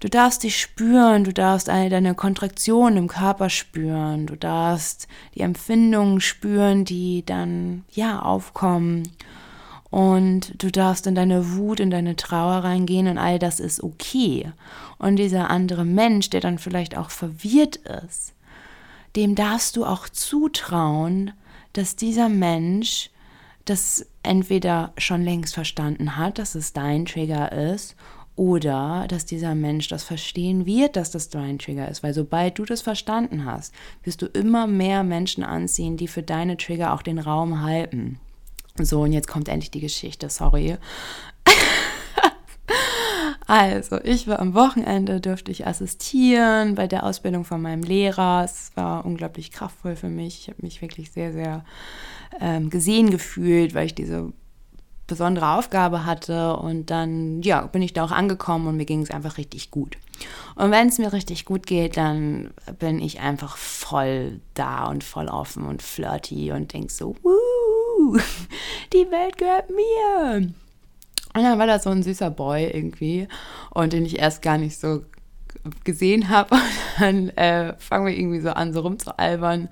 Du 0.00 0.10
darfst 0.10 0.42
dich 0.42 0.60
spüren, 0.60 1.24
du 1.24 1.32
darfst 1.32 1.70
all 1.70 1.88
deine 1.88 2.14
Kontraktionen 2.14 2.98
im 2.98 3.08
Körper 3.08 3.48
spüren, 3.48 4.26
du 4.26 4.36
darfst 4.36 5.08
die 5.34 5.40
Empfindungen 5.40 6.20
spüren, 6.20 6.84
die 6.84 7.24
dann 7.24 7.84
ja 7.90 8.20
aufkommen 8.20 9.04
und 9.94 10.60
du 10.60 10.72
darfst 10.72 11.06
in 11.06 11.14
deine 11.14 11.52
Wut, 11.54 11.78
in 11.78 11.88
deine 11.88 12.16
Trauer 12.16 12.64
reingehen 12.64 13.06
und 13.06 13.16
all 13.16 13.38
das 13.38 13.60
ist 13.60 13.80
okay. 13.80 14.50
Und 14.98 15.14
dieser 15.20 15.50
andere 15.50 15.84
Mensch, 15.84 16.30
der 16.30 16.40
dann 16.40 16.58
vielleicht 16.58 16.96
auch 16.96 17.10
verwirrt 17.10 17.76
ist, 17.76 18.34
dem 19.14 19.36
darfst 19.36 19.76
du 19.76 19.84
auch 19.84 20.08
zutrauen, 20.08 21.30
dass 21.74 21.94
dieser 21.94 22.28
Mensch 22.28 23.10
das 23.66 24.04
entweder 24.24 24.92
schon 24.98 25.22
längst 25.22 25.54
verstanden 25.54 26.16
hat, 26.16 26.40
dass 26.40 26.56
es 26.56 26.72
dein 26.72 27.04
Trigger 27.04 27.52
ist, 27.52 27.94
oder 28.34 29.06
dass 29.06 29.26
dieser 29.26 29.54
Mensch 29.54 29.86
das 29.86 30.02
verstehen 30.02 30.66
wird, 30.66 30.96
dass 30.96 31.12
das 31.12 31.28
dein 31.28 31.60
Trigger 31.60 31.88
ist. 31.88 32.02
Weil 32.02 32.14
sobald 32.14 32.58
du 32.58 32.64
das 32.64 32.82
verstanden 32.82 33.44
hast, 33.44 33.72
wirst 34.02 34.22
du 34.22 34.26
immer 34.26 34.66
mehr 34.66 35.04
Menschen 35.04 35.44
anziehen, 35.44 35.96
die 35.96 36.08
für 36.08 36.24
deine 36.24 36.56
Trigger 36.56 36.94
auch 36.94 37.02
den 37.02 37.20
Raum 37.20 37.62
halten. 37.62 38.18
So, 38.80 39.02
und 39.02 39.12
jetzt 39.12 39.28
kommt 39.28 39.48
endlich 39.48 39.70
die 39.70 39.80
Geschichte, 39.80 40.28
sorry. 40.28 40.76
also, 43.46 44.00
ich 44.02 44.26
war 44.26 44.40
am 44.40 44.54
Wochenende, 44.54 45.20
durfte 45.20 45.52
ich 45.52 45.64
assistieren 45.64 46.74
bei 46.74 46.88
der 46.88 47.04
Ausbildung 47.04 47.44
von 47.44 47.62
meinem 47.62 47.84
Lehrer. 47.84 48.42
Es 48.44 48.72
war 48.74 49.06
unglaublich 49.06 49.52
kraftvoll 49.52 49.94
für 49.94 50.08
mich. 50.08 50.40
Ich 50.40 50.48
habe 50.48 50.62
mich 50.62 50.82
wirklich 50.82 51.12
sehr, 51.12 51.32
sehr 51.32 51.64
ähm, 52.40 52.68
gesehen 52.68 53.10
gefühlt, 53.10 53.74
weil 53.74 53.86
ich 53.86 53.94
diese 53.94 54.32
besondere 55.06 55.50
Aufgabe 55.50 56.04
hatte 56.04 56.56
und 56.56 56.90
dann 56.90 57.42
ja, 57.42 57.66
bin 57.66 57.82
ich 57.82 57.92
da 57.92 58.04
auch 58.04 58.10
angekommen 58.10 58.66
und 58.66 58.76
mir 58.76 58.86
ging 58.86 59.02
es 59.02 59.10
einfach 59.10 59.38
richtig 59.38 59.70
gut. 59.70 59.98
Und 60.56 60.70
wenn 60.70 60.88
es 60.88 60.98
mir 60.98 61.12
richtig 61.12 61.44
gut 61.44 61.66
geht, 61.66 61.96
dann 61.96 62.50
bin 62.78 63.00
ich 63.00 63.20
einfach 63.20 63.56
voll 63.56 64.40
da 64.54 64.86
und 64.86 65.04
voll 65.04 65.28
offen 65.28 65.66
und 65.66 65.82
flirty 65.82 66.52
und 66.52 66.72
denk 66.72 66.90
so, 66.90 67.16
Die 68.92 69.10
Welt 69.10 69.38
gehört 69.38 69.70
mir. 69.70 70.36
Und 71.36 71.42
dann 71.42 71.58
war 71.58 71.66
da 71.66 71.78
so 71.78 71.90
ein 71.90 72.02
süßer 72.02 72.30
Boy 72.30 72.66
irgendwie 72.66 73.26
und 73.70 73.92
den 73.92 74.06
ich 74.06 74.18
erst 74.20 74.40
gar 74.42 74.56
nicht 74.56 74.78
so 74.78 75.02
gesehen 75.84 76.28
habe. 76.28 76.54
Und 76.98 77.00
dann 77.00 77.28
äh, 77.30 77.74
fangen 77.78 78.06
wir 78.06 78.16
irgendwie 78.16 78.40
so 78.40 78.50
an, 78.50 78.72
so 78.72 78.80
rumzualbern. 78.80 79.68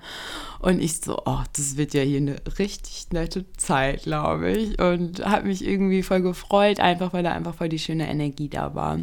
Und 0.59 0.81
ich 0.81 1.01
so, 1.01 1.21
oh, 1.25 1.39
das 1.55 1.77
wird 1.77 1.93
ja 1.93 2.01
hier 2.01 2.17
eine 2.17 2.35
richtig 2.57 3.07
nette 3.11 3.45
Zeit, 3.57 4.03
glaube 4.03 4.51
ich. 4.51 4.79
Und 4.79 5.25
habe 5.25 5.47
mich 5.47 5.63
irgendwie 5.63 6.03
voll 6.03 6.21
gefreut, 6.21 6.79
einfach 6.79 7.13
weil 7.13 7.23
da 7.23 7.31
einfach 7.31 7.55
voll 7.55 7.69
die 7.69 7.79
schöne 7.79 8.09
Energie 8.09 8.49
da 8.49 8.75
war. 8.75 8.99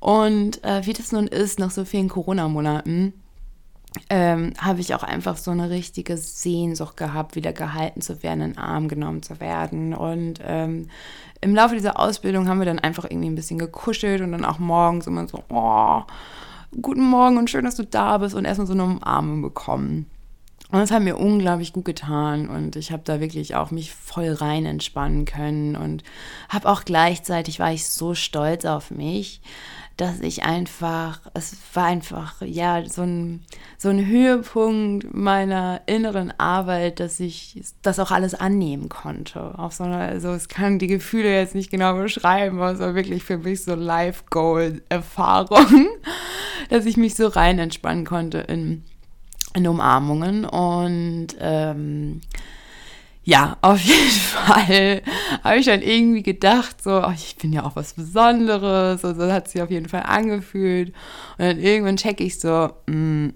Und 0.00 0.62
äh, 0.64 0.86
wie 0.86 0.92
das 0.92 1.12
nun 1.12 1.26
ist, 1.26 1.58
nach 1.58 1.70
so 1.70 1.84
vielen 1.84 2.08
Corona-Monaten, 2.08 3.12
ähm, 4.10 4.52
habe 4.58 4.80
ich 4.80 4.94
auch 4.94 5.02
einfach 5.02 5.36
so 5.36 5.50
eine 5.50 5.70
richtige 5.70 6.16
Sehnsucht 6.16 6.96
gehabt, 6.96 7.36
wieder 7.36 7.52
gehalten 7.52 8.00
zu 8.00 8.22
werden, 8.22 8.40
in 8.40 8.52
den 8.52 8.58
Arm 8.58 8.88
genommen 8.88 9.22
zu 9.22 9.40
werden. 9.40 9.94
Und 9.94 10.40
ähm, 10.44 10.88
im 11.40 11.54
Laufe 11.54 11.74
dieser 11.74 11.98
Ausbildung 11.98 12.48
haben 12.48 12.58
wir 12.58 12.66
dann 12.66 12.78
einfach 12.78 13.04
irgendwie 13.04 13.28
ein 13.28 13.34
bisschen 13.34 13.58
gekuschelt 13.58 14.20
und 14.20 14.32
dann 14.32 14.44
auch 14.44 14.58
morgens 14.58 15.06
immer 15.06 15.26
so, 15.28 15.42
oh, 15.48 16.02
guten 16.80 17.04
Morgen 17.04 17.38
und 17.38 17.50
schön, 17.50 17.64
dass 17.64 17.76
du 17.76 17.84
da 17.84 18.18
bist 18.18 18.34
und 18.34 18.44
erstmal 18.44 18.66
so 18.66 18.72
eine 18.72 18.84
Umarmung 18.84 19.42
bekommen. 19.42 20.06
Und 20.70 20.80
es 20.80 20.90
hat 20.90 21.02
mir 21.02 21.16
unglaublich 21.16 21.72
gut 21.72 21.86
getan 21.86 22.48
und 22.48 22.76
ich 22.76 22.92
habe 22.92 23.02
da 23.02 23.20
wirklich 23.20 23.54
auch 23.54 23.70
mich 23.70 23.94
voll 23.94 24.32
rein 24.32 24.66
entspannen 24.66 25.24
können 25.24 25.76
und 25.76 26.02
habe 26.50 26.68
auch 26.68 26.84
gleichzeitig 26.84 27.58
war 27.58 27.72
ich 27.72 27.88
so 27.88 28.14
stolz 28.14 28.66
auf 28.66 28.90
mich, 28.90 29.40
dass 29.98 30.20
ich 30.20 30.44
einfach, 30.44 31.20
es 31.34 31.56
war 31.74 31.86
einfach, 31.86 32.40
ja, 32.42 32.88
so 32.88 33.02
ein, 33.02 33.44
so 33.76 33.88
ein 33.88 34.06
Höhepunkt 34.06 35.12
meiner 35.12 35.80
inneren 35.86 36.32
Arbeit, 36.38 37.00
dass 37.00 37.18
ich 37.18 37.60
das 37.82 37.98
auch 37.98 38.12
alles 38.12 38.34
annehmen 38.34 38.88
konnte. 38.88 39.58
Auf 39.58 39.74
so 39.74 39.82
einer, 39.82 39.98
also 39.98 40.28
es 40.28 40.46
kann 40.46 40.78
die 40.78 40.86
Gefühle 40.86 41.34
jetzt 41.34 41.56
nicht 41.56 41.72
genau 41.72 41.94
beschreiben, 41.94 42.58
aber 42.58 42.72
es 42.72 42.78
war 42.78 42.94
wirklich 42.94 43.24
für 43.24 43.38
mich 43.38 43.64
so 43.64 43.74
Life-Goal-Erfahrung, 43.74 45.88
dass 46.70 46.86
ich 46.86 46.96
mich 46.96 47.16
so 47.16 47.26
rein 47.26 47.58
entspannen 47.58 48.04
konnte 48.04 48.38
in, 48.38 48.84
in 49.54 49.66
Umarmungen 49.66 50.44
und 50.44 51.28
ähm, 51.40 52.20
ja, 53.28 53.58
auf 53.60 53.78
jeden 53.82 54.10
Fall 54.10 55.02
habe 55.44 55.58
ich 55.58 55.66
dann 55.66 55.82
irgendwie 55.82 56.22
gedacht, 56.22 56.82
so, 56.82 57.04
oh, 57.04 57.12
ich 57.14 57.36
bin 57.36 57.52
ja 57.52 57.62
auch 57.62 57.76
was 57.76 57.92
Besonderes. 57.92 59.04
Und 59.04 59.16
so 59.16 59.30
hat 59.30 59.48
sich 59.48 59.60
auf 59.60 59.70
jeden 59.70 59.86
Fall 59.86 60.04
angefühlt. 60.04 60.94
Und 61.36 61.44
dann 61.44 61.58
irgendwann 61.60 61.98
checke 61.98 62.24
ich 62.24 62.40
so, 62.40 62.70
mh, 62.86 63.32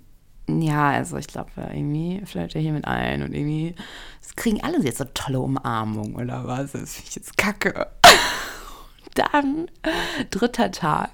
mm, 0.49 0.61
ja, 0.63 0.93
also 0.93 1.19
ich 1.19 1.27
glaube, 1.27 1.51
irgendwie 1.57 2.23
vielleicht 2.25 2.55
ja 2.55 2.61
hier 2.63 2.73
mit 2.73 2.87
allen 2.87 3.23
und 3.23 3.35
irgendwie 3.35 3.75
das 4.23 4.35
kriegen 4.35 4.65
alle 4.65 4.83
jetzt 4.83 4.97
so 4.97 5.05
tolle 5.13 5.41
Umarmungen 5.41 6.17
oder 6.17 6.47
was. 6.47 6.73
Das 6.73 6.95
finde 6.95 7.09
ich 7.11 7.15
jetzt 7.15 7.37
kacke 7.37 7.89
dann 9.15 9.69
dritter 10.31 10.71
Tag. 10.71 11.11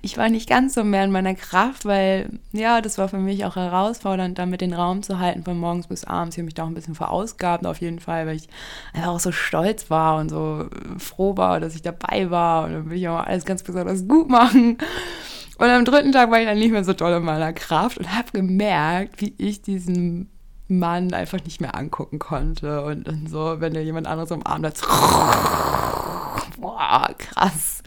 Ich 0.00 0.16
war 0.16 0.28
nicht 0.28 0.48
ganz 0.48 0.74
so 0.74 0.84
mehr 0.84 1.04
in 1.04 1.10
meiner 1.10 1.34
Kraft, 1.34 1.84
weil 1.84 2.38
ja, 2.52 2.80
das 2.80 2.98
war 2.98 3.08
für 3.08 3.18
mich 3.18 3.44
auch 3.44 3.56
herausfordernd, 3.56 4.38
damit 4.38 4.60
den 4.60 4.74
Raum 4.74 5.02
zu 5.02 5.18
halten 5.18 5.44
von 5.44 5.58
morgens 5.58 5.86
bis 5.86 6.04
abends. 6.04 6.36
Ich 6.36 6.40
habe 6.40 6.46
mich 6.46 6.54
da 6.54 6.64
auch 6.64 6.68
ein 6.68 6.74
bisschen 6.74 6.94
verausgabt 6.94 7.66
auf 7.66 7.80
jeden 7.80 8.00
Fall, 8.00 8.26
weil 8.26 8.36
ich 8.36 8.48
einfach 8.92 9.10
auch 9.10 9.20
so 9.20 9.32
stolz 9.32 9.90
war 9.90 10.18
und 10.18 10.28
so 10.28 10.66
froh 10.98 11.36
war, 11.36 11.60
dass 11.60 11.74
ich 11.74 11.82
dabei 11.82 12.30
war 12.30 12.64
und 12.64 12.72
dann 12.72 12.90
will 12.90 12.98
ich 12.98 13.08
auch 13.08 13.24
alles 13.24 13.44
ganz 13.44 13.62
besonders 13.62 14.06
gut 14.06 14.28
machen. 14.28 14.78
Und 15.58 15.68
am 15.68 15.84
dritten 15.84 16.12
Tag 16.12 16.30
war 16.30 16.40
ich 16.40 16.46
dann 16.46 16.58
nicht 16.58 16.72
mehr 16.72 16.84
so 16.84 16.92
toll 16.92 17.12
in 17.12 17.22
meiner 17.22 17.52
Kraft 17.52 17.98
und 17.98 18.12
habe 18.12 18.32
gemerkt, 18.32 19.20
wie 19.20 19.34
ich 19.38 19.62
diesen 19.62 20.28
Mann 20.68 21.12
einfach 21.12 21.44
nicht 21.44 21.60
mehr 21.60 21.76
angucken 21.76 22.18
konnte 22.18 22.82
und, 22.82 23.08
und 23.08 23.28
so, 23.28 23.60
wenn 23.60 23.74
er 23.74 23.82
jemand 23.82 24.06
anderes 24.06 24.30
umarmt 24.30 24.66
hat, 24.66 24.78
boah, 26.60 27.08
krass. 27.18 27.82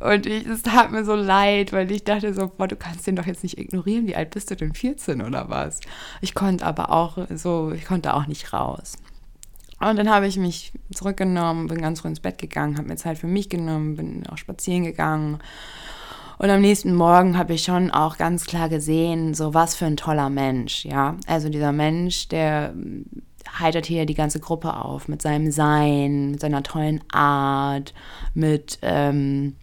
Und 0.00 0.26
ich, 0.26 0.46
es 0.46 0.62
tat 0.62 0.90
mir 0.90 1.04
so 1.04 1.14
leid, 1.14 1.72
weil 1.72 1.90
ich 1.90 2.04
dachte 2.04 2.32
so, 2.34 2.48
boah, 2.48 2.68
du 2.68 2.76
kannst 2.76 3.06
den 3.06 3.16
doch 3.16 3.26
jetzt 3.26 3.42
nicht 3.42 3.58
ignorieren. 3.58 4.06
Wie 4.06 4.16
alt 4.16 4.30
bist 4.30 4.50
du 4.50 4.56
denn? 4.56 4.74
14 4.74 5.22
oder 5.22 5.48
was? 5.48 5.80
Ich 6.20 6.34
konnte 6.34 6.64
aber 6.66 6.90
auch 6.90 7.18
so, 7.34 7.72
ich 7.72 7.84
konnte 7.84 8.14
auch 8.14 8.26
nicht 8.26 8.52
raus. 8.52 8.94
Und 9.80 9.96
dann 9.96 10.10
habe 10.10 10.28
ich 10.28 10.36
mich 10.36 10.72
zurückgenommen, 10.94 11.66
bin 11.66 11.80
ganz 11.80 12.00
früh 12.00 12.08
ins 12.08 12.20
Bett 12.20 12.38
gegangen, 12.38 12.78
habe 12.78 12.88
mir 12.88 12.96
Zeit 12.96 13.18
für 13.18 13.26
mich 13.26 13.48
genommen, 13.48 13.96
bin 13.96 14.26
auch 14.28 14.38
spazieren 14.38 14.84
gegangen. 14.84 15.38
Und 16.38 16.50
am 16.50 16.60
nächsten 16.60 16.94
Morgen 16.94 17.36
habe 17.36 17.54
ich 17.54 17.64
schon 17.64 17.90
auch 17.90 18.16
ganz 18.16 18.46
klar 18.46 18.68
gesehen, 18.68 19.34
so 19.34 19.54
was 19.54 19.74
für 19.74 19.86
ein 19.86 19.96
toller 19.96 20.28
Mensch, 20.28 20.84
ja. 20.84 21.16
Also 21.26 21.48
dieser 21.48 21.72
Mensch, 21.72 22.28
der 22.28 22.74
heitert 23.58 23.86
hier 23.86 24.06
die 24.06 24.14
ganze 24.14 24.40
Gruppe 24.40 24.76
auf 24.76 25.08
mit 25.08 25.22
seinem 25.22 25.50
Sein, 25.50 26.32
mit 26.32 26.40
seiner 26.40 26.62
tollen 26.62 27.02
Art, 27.12 27.94
mit, 28.34 28.78
ähm, 28.82 29.56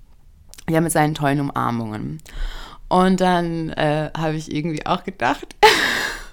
ja, 0.69 0.81
mit 0.81 0.91
seinen 0.91 1.15
tollen 1.15 1.39
Umarmungen. 1.39 2.19
Und 2.88 3.21
dann 3.21 3.69
äh, 3.69 4.09
habe 4.17 4.36
ich 4.36 4.53
irgendwie 4.53 4.86
auch 4.86 5.03
gedacht, 5.03 5.55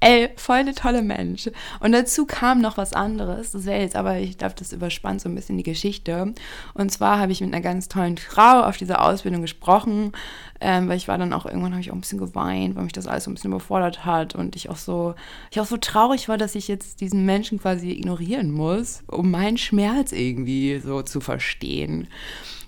ey, 0.00 0.30
voll 0.36 0.56
eine 0.56 0.74
tolle 0.74 1.02
Mensch. 1.02 1.50
Und 1.80 1.92
dazu 1.92 2.26
kam 2.26 2.60
noch 2.60 2.76
was 2.76 2.92
anderes. 2.92 3.52
Das 3.52 3.64
wäre 3.66 3.80
jetzt 3.80 3.96
aber, 3.96 4.18
ich 4.18 4.38
glaube, 4.38 4.54
das 4.58 4.72
überspannt 4.72 5.20
so 5.20 5.28
ein 5.28 5.34
bisschen 5.34 5.56
die 5.56 5.62
Geschichte. 5.62 6.34
Und 6.74 6.92
zwar 6.92 7.18
habe 7.18 7.32
ich 7.32 7.40
mit 7.40 7.52
einer 7.52 7.62
ganz 7.62 7.88
tollen 7.88 8.16
Frau 8.18 8.62
auf 8.62 8.76
dieser 8.76 9.04
Ausbildung 9.04 9.42
gesprochen, 9.42 10.12
ähm, 10.60 10.88
weil 10.88 10.96
ich 10.96 11.08
war 11.08 11.18
dann 11.18 11.32
auch 11.32 11.46
irgendwann 11.46 11.72
habe 11.72 11.80
ich 11.80 11.90
auch 11.90 11.94
ein 11.94 12.00
bisschen 12.00 12.18
geweint, 12.18 12.76
weil 12.76 12.84
mich 12.84 12.92
das 12.92 13.06
alles 13.06 13.24
so 13.24 13.30
ein 13.30 13.34
bisschen 13.34 13.50
überfordert 13.50 14.04
hat 14.04 14.34
und 14.34 14.56
ich 14.56 14.70
auch 14.70 14.76
so, 14.76 15.14
ich 15.50 15.60
auch 15.60 15.66
so 15.66 15.76
traurig 15.76 16.28
war, 16.28 16.38
dass 16.38 16.54
ich 16.54 16.68
jetzt 16.68 17.00
diesen 17.00 17.24
Menschen 17.24 17.58
quasi 17.58 17.90
ignorieren 17.90 18.50
muss, 18.50 19.02
um 19.06 19.30
meinen 19.30 19.58
Schmerz 19.58 20.12
irgendwie 20.12 20.78
so 20.78 21.02
zu 21.02 21.20
verstehen. 21.20 22.08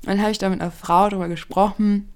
dann 0.02 0.20
habe 0.20 0.31
ich 0.31 0.38
da 0.38 0.48
mit 0.48 0.61
einer 0.61 0.70
Frau 0.70 1.09
darüber 1.09 1.29
gesprochen, 1.29 2.09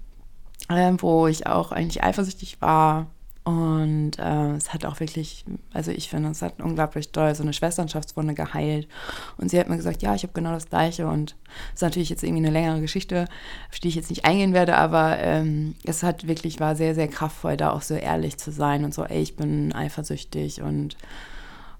äh, 0.69 0.93
wo 0.97 1.27
ich 1.27 1.47
auch 1.47 1.71
eigentlich 1.71 2.03
eifersüchtig 2.03 2.61
war 2.61 3.07
und 3.43 4.19
äh, 4.19 4.51
es 4.51 4.71
hat 4.71 4.85
auch 4.85 4.99
wirklich, 4.99 5.45
also 5.73 5.89
ich 5.89 6.09
finde, 6.09 6.29
es 6.29 6.43
hat 6.43 6.61
unglaublich 6.61 7.11
doll 7.11 7.33
so 7.33 7.41
eine 7.41 7.53
Schwesternschaftswunde 7.53 8.35
geheilt. 8.35 8.87
Und 9.37 9.49
sie 9.49 9.59
hat 9.59 9.67
mir 9.67 9.77
gesagt, 9.77 10.03
ja, 10.03 10.13
ich 10.13 10.21
habe 10.21 10.33
genau 10.33 10.51
das 10.51 10.69
Gleiche. 10.69 11.07
Und 11.07 11.35
es 11.69 11.75
ist 11.75 11.81
natürlich 11.81 12.11
jetzt 12.11 12.23
irgendwie 12.23 12.45
eine 12.45 12.53
längere 12.53 12.81
Geschichte, 12.81 13.25
auf 13.71 13.79
die 13.79 13.87
ich 13.87 13.95
jetzt 13.95 14.11
nicht 14.11 14.25
eingehen 14.25 14.53
werde, 14.53 14.77
aber 14.77 15.17
ähm, 15.17 15.73
es 15.83 16.03
hat 16.03 16.27
wirklich, 16.27 16.59
war 16.59 16.75
sehr, 16.75 16.93
sehr 16.93 17.07
kraftvoll, 17.07 17.57
da 17.57 17.71
auch 17.71 17.81
so 17.81 17.95
ehrlich 17.95 18.37
zu 18.37 18.51
sein 18.51 18.85
und 18.85 18.93
so, 18.93 19.05
ey, 19.05 19.21
ich 19.21 19.35
bin 19.35 19.73
eifersüchtig 19.73 20.61
und, 20.61 20.95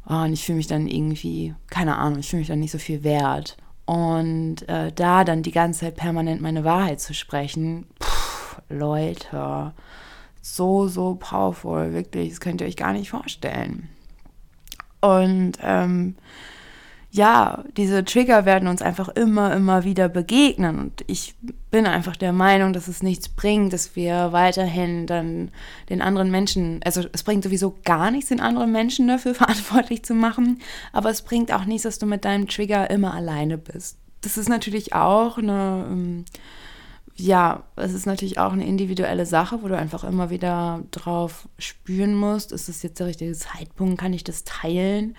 oh, 0.10 0.16
und 0.16 0.34
ich 0.34 0.44
fühle 0.44 0.58
mich 0.58 0.68
dann 0.68 0.88
irgendwie, 0.88 1.54
keine 1.70 1.98
Ahnung, 1.98 2.20
ich 2.20 2.30
fühle 2.30 2.40
mich 2.40 2.50
dann 2.50 2.60
nicht 2.60 2.72
so 2.72 2.80
viel 2.80 3.04
wert. 3.04 3.58
Und 3.86 4.68
äh, 4.68 4.92
da 4.92 5.24
dann 5.24 5.44
die 5.44 5.52
ganze 5.52 5.82
Zeit 5.82 5.96
permanent 5.96 6.42
meine 6.42 6.64
Wahrheit 6.64 7.02
zu 7.02 7.14
sprechen, 7.14 7.86
pff, 8.02 8.62
Leute 8.70 9.74
so, 10.42 10.88
so 10.88 11.16
powerful, 11.20 11.94
wirklich. 11.94 12.30
Das 12.30 12.40
könnt 12.40 12.62
ihr 12.62 12.68
euch 12.68 12.78
gar 12.78 12.94
nicht 12.94 13.12
vorstellen. 13.12 13.90
Und 15.00 15.54
ähm, 15.62 16.16
ja, 17.14 17.66
diese 17.76 18.06
Trigger 18.06 18.46
werden 18.46 18.70
uns 18.70 18.82
einfach 18.82 19.10
immer, 19.10 19.54
immer 19.54 19.84
wieder 19.84 20.08
begegnen. 20.08 20.80
Und 20.80 21.04
ich 21.08 21.36
bin 21.70 21.86
einfach 21.86 22.16
der 22.16 22.32
Meinung, 22.32 22.72
dass 22.72 22.88
es 22.88 23.04
nichts 23.04 23.28
bringt, 23.28 23.74
dass 23.74 23.98
wir 23.98 24.32
weiterhin 24.32 25.08
dann 25.08 25.52
den 25.90 26.02
anderen 26.02 26.32
Menschen, 26.32 26.80
also 26.86 27.04
es 27.12 27.24
bringt 27.24 27.44
sowieso 27.44 27.78
gar 27.84 28.12
nichts, 28.12 28.30
den 28.30 28.40
anderen 28.40 28.72
Menschen 28.72 29.10
dafür 29.10 29.36
verantwortlich 29.36 30.04
zu 30.04 30.14
machen, 30.14 30.62
aber 30.94 31.10
es 31.10 31.22
bringt 31.22 31.52
auch 31.52 31.66
nichts, 31.66 31.84
dass 31.84 32.00
du 32.00 32.06
mit 32.06 32.24
deinem 32.24 32.48
Trigger 32.48 32.90
immer 32.90 33.14
alleine 33.14 33.58
bist. 33.58 33.98
Das 34.22 34.38
ist 34.38 34.50
natürlich 34.50 34.94
auch 34.94 35.38
eine. 35.38 36.24
Ja, 37.22 37.66
es 37.76 37.94
ist 37.94 38.08
natürlich 38.08 38.40
auch 38.40 38.52
eine 38.52 38.66
individuelle 38.66 39.28
Sache, 39.28 39.60
wo 39.62 39.68
du 39.68 39.78
einfach 39.78 40.04
immer 40.04 40.32
wieder 40.32 40.82
drauf 40.90 41.48
spüren 41.60 42.16
musst, 42.16 42.52
ist 42.52 42.68
es 42.68 42.82
jetzt 42.82 43.00
der 43.00 43.06
richtige 43.06 43.34
Zeitpunkt, 43.34 44.00
kann 44.00 44.12
ich 44.12 44.24
das 44.24 44.44
teilen? 44.44 45.16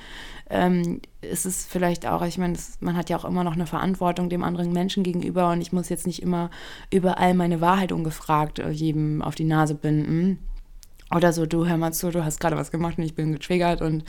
Ähm, 0.50 1.00
ist 1.20 1.46
es 1.46 1.64
vielleicht 1.64 2.04
auch, 2.04 2.22
ich 2.22 2.38
meine, 2.38 2.58
man 2.80 2.96
hat 2.96 3.08
ja 3.08 3.16
auch 3.16 3.24
immer 3.24 3.44
noch 3.44 3.52
eine 3.52 3.68
Verantwortung 3.68 4.30
dem 4.30 4.42
anderen 4.42 4.72
Menschen 4.72 5.04
gegenüber 5.04 5.52
und 5.52 5.60
ich 5.60 5.72
muss 5.72 5.90
jetzt 5.90 6.08
nicht 6.08 6.22
immer 6.22 6.50
überall 6.90 7.34
meine 7.34 7.60
Wahrheit 7.60 7.92
ungefragt 7.92 8.58
äh, 8.58 8.70
jedem 8.70 9.22
auf 9.22 9.36
die 9.36 9.44
Nase 9.44 9.76
binden. 9.76 10.40
Oder 11.14 11.32
so, 11.32 11.46
du 11.46 11.68
hör 11.68 11.76
mal 11.76 11.92
zu, 11.92 12.10
du 12.10 12.24
hast 12.24 12.40
gerade 12.40 12.56
was 12.56 12.72
gemacht 12.72 12.98
und 12.98 13.04
ich 13.04 13.14
bin 13.14 13.32
getriggert 13.32 13.80
und 13.80 14.02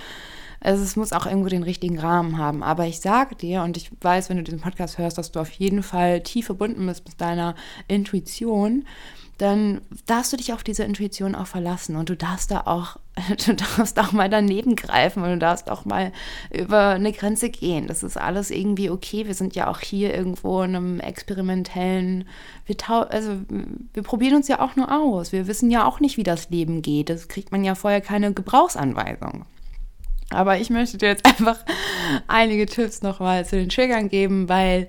also 0.63 0.81
es 0.81 0.95
muss 0.95 1.11
auch 1.11 1.25
irgendwo 1.25 1.49
den 1.49 1.63
richtigen 1.63 1.99
Rahmen 1.99 2.37
haben. 2.37 2.63
Aber 2.63 2.85
ich 2.87 3.01
sage 3.01 3.35
dir, 3.35 3.63
und 3.63 3.75
ich 3.75 3.91
weiß, 4.01 4.29
wenn 4.29 4.37
du 4.37 4.43
diesen 4.43 4.61
Podcast 4.61 4.97
hörst, 4.97 5.17
dass 5.17 5.31
du 5.31 5.41
auf 5.41 5.51
jeden 5.51 5.83
Fall 5.83 6.21
tief 6.21 6.45
verbunden 6.45 6.85
bist 6.85 7.05
mit 7.07 7.19
deiner 7.19 7.55
Intuition, 7.89 8.85
dann 9.39 9.81
darfst 10.05 10.31
du 10.31 10.37
dich 10.37 10.53
auf 10.53 10.63
diese 10.63 10.83
Intuition 10.83 11.35
auch 11.35 11.47
verlassen 11.47 11.95
und 11.97 12.07
du 12.07 12.15
darfst 12.15 12.51
da 12.51 12.61
auch, 12.61 12.97
du 13.45 13.55
darfst 13.55 13.99
auch 13.99 14.13
mal 14.13 14.29
daneben 14.29 14.77
greifen 14.77 15.21
und 15.21 15.31
du 15.31 15.37
darfst 15.37 15.69
auch 15.69 15.83
mal 15.83 16.13
über 16.49 16.89
eine 16.89 17.11
Grenze 17.11 17.49
gehen. 17.49 17.87
Das 17.87 18.03
ist 18.03 18.15
alles 18.15 18.49
irgendwie 18.51 18.89
okay. 18.89 19.27
Wir 19.27 19.33
sind 19.33 19.55
ja 19.55 19.67
auch 19.67 19.81
hier 19.81 20.13
irgendwo 20.13 20.61
in 20.61 20.75
einem 20.75 20.99
experimentellen, 21.01 22.25
wir 22.65 22.77
also 23.09 23.31
wir 23.93 24.03
probieren 24.03 24.35
uns 24.35 24.47
ja 24.47 24.61
auch 24.61 24.77
nur 24.77 24.89
aus. 24.89 25.33
Wir 25.33 25.47
wissen 25.47 25.69
ja 25.69 25.85
auch 25.85 25.99
nicht, 25.99 26.15
wie 26.15 26.23
das 26.23 26.49
Leben 26.49 26.81
geht. 26.81 27.09
Das 27.09 27.27
kriegt 27.27 27.51
man 27.51 27.65
ja 27.65 27.75
vorher 27.75 27.99
keine 27.99 28.33
Gebrauchsanweisung. 28.33 29.45
Aber 30.33 30.59
ich 30.59 30.69
möchte 30.69 30.97
dir 30.97 31.09
jetzt 31.09 31.25
einfach 31.39 31.59
einige 32.27 32.65
Tipps 32.65 33.01
nochmal 33.01 33.45
zu 33.45 33.55
den 33.55 33.69
Triggern 33.69 34.09
geben, 34.09 34.49
weil 34.49 34.87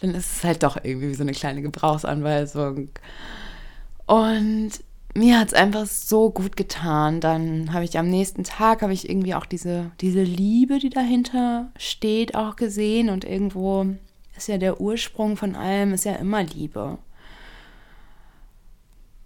dann 0.00 0.14
ist 0.14 0.36
es 0.36 0.44
halt 0.44 0.62
doch 0.62 0.76
irgendwie 0.82 1.08
wie 1.08 1.14
so 1.14 1.22
eine 1.22 1.32
kleine 1.32 1.62
Gebrauchsanweisung. 1.62 2.90
Und 4.06 4.72
mir 5.14 5.40
hat 5.40 5.48
es 5.48 5.54
einfach 5.54 5.86
so 5.86 6.30
gut 6.30 6.56
getan. 6.56 7.20
Dann 7.20 7.72
habe 7.72 7.84
ich 7.84 7.98
am 7.98 8.08
nächsten 8.08 8.44
Tag, 8.44 8.82
habe 8.82 8.92
ich 8.92 9.08
irgendwie 9.08 9.34
auch 9.34 9.46
diese, 9.46 9.90
diese 10.00 10.22
Liebe, 10.22 10.78
die 10.78 10.90
dahinter 10.90 11.70
steht, 11.78 12.34
auch 12.34 12.56
gesehen. 12.56 13.08
Und 13.08 13.24
irgendwo 13.24 13.86
ist 14.36 14.48
ja 14.48 14.58
der 14.58 14.80
Ursprung 14.80 15.36
von 15.36 15.56
allem, 15.56 15.94
ist 15.94 16.04
ja 16.04 16.14
immer 16.16 16.42
Liebe. 16.42 16.98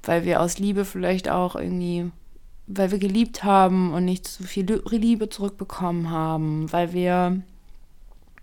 Weil 0.02 0.24
wir 0.24 0.40
aus 0.40 0.58
Liebe 0.58 0.84
vielleicht 0.84 1.28
auch 1.28 1.56
irgendwie 1.56 2.10
weil 2.72 2.90
wir 2.90 2.98
geliebt 2.98 3.42
haben 3.44 3.92
und 3.92 4.04
nicht 4.04 4.26
so 4.26 4.44
viel 4.44 4.80
Liebe 4.90 5.28
zurückbekommen 5.28 6.10
haben, 6.10 6.72
weil 6.72 6.92
wir 6.92 7.42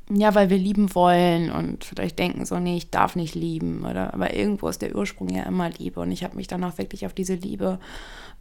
ja, 0.09 0.33
weil 0.35 0.49
wir 0.49 0.57
lieben 0.57 0.95
wollen 0.95 1.51
und 1.51 1.83
vielleicht 1.83 2.17
denken 2.17 2.45
so, 2.45 2.59
nee, 2.59 2.77
ich 2.77 2.91
darf 2.91 3.17
nicht 3.17 3.35
lieben. 3.35 3.85
Oder 3.85 4.13
aber 4.13 4.33
irgendwo 4.33 4.69
ist 4.69 4.81
der 4.81 4.95
Ursprung 4.95 5.27
ja 5.29 5.43
immer 5.43 5.69
Liebe. 5.69 5.99
Und 5.99 6.11
ich 6.11 6.23
habe 6.23 6.37
mich 6.37 6.47
dann 6.47 6.63
auch 6.63 6.77
wirklich 6.77 7.05
auf 7.05 7.13
diese 7.13 7.35
Liebe 7.35 7.77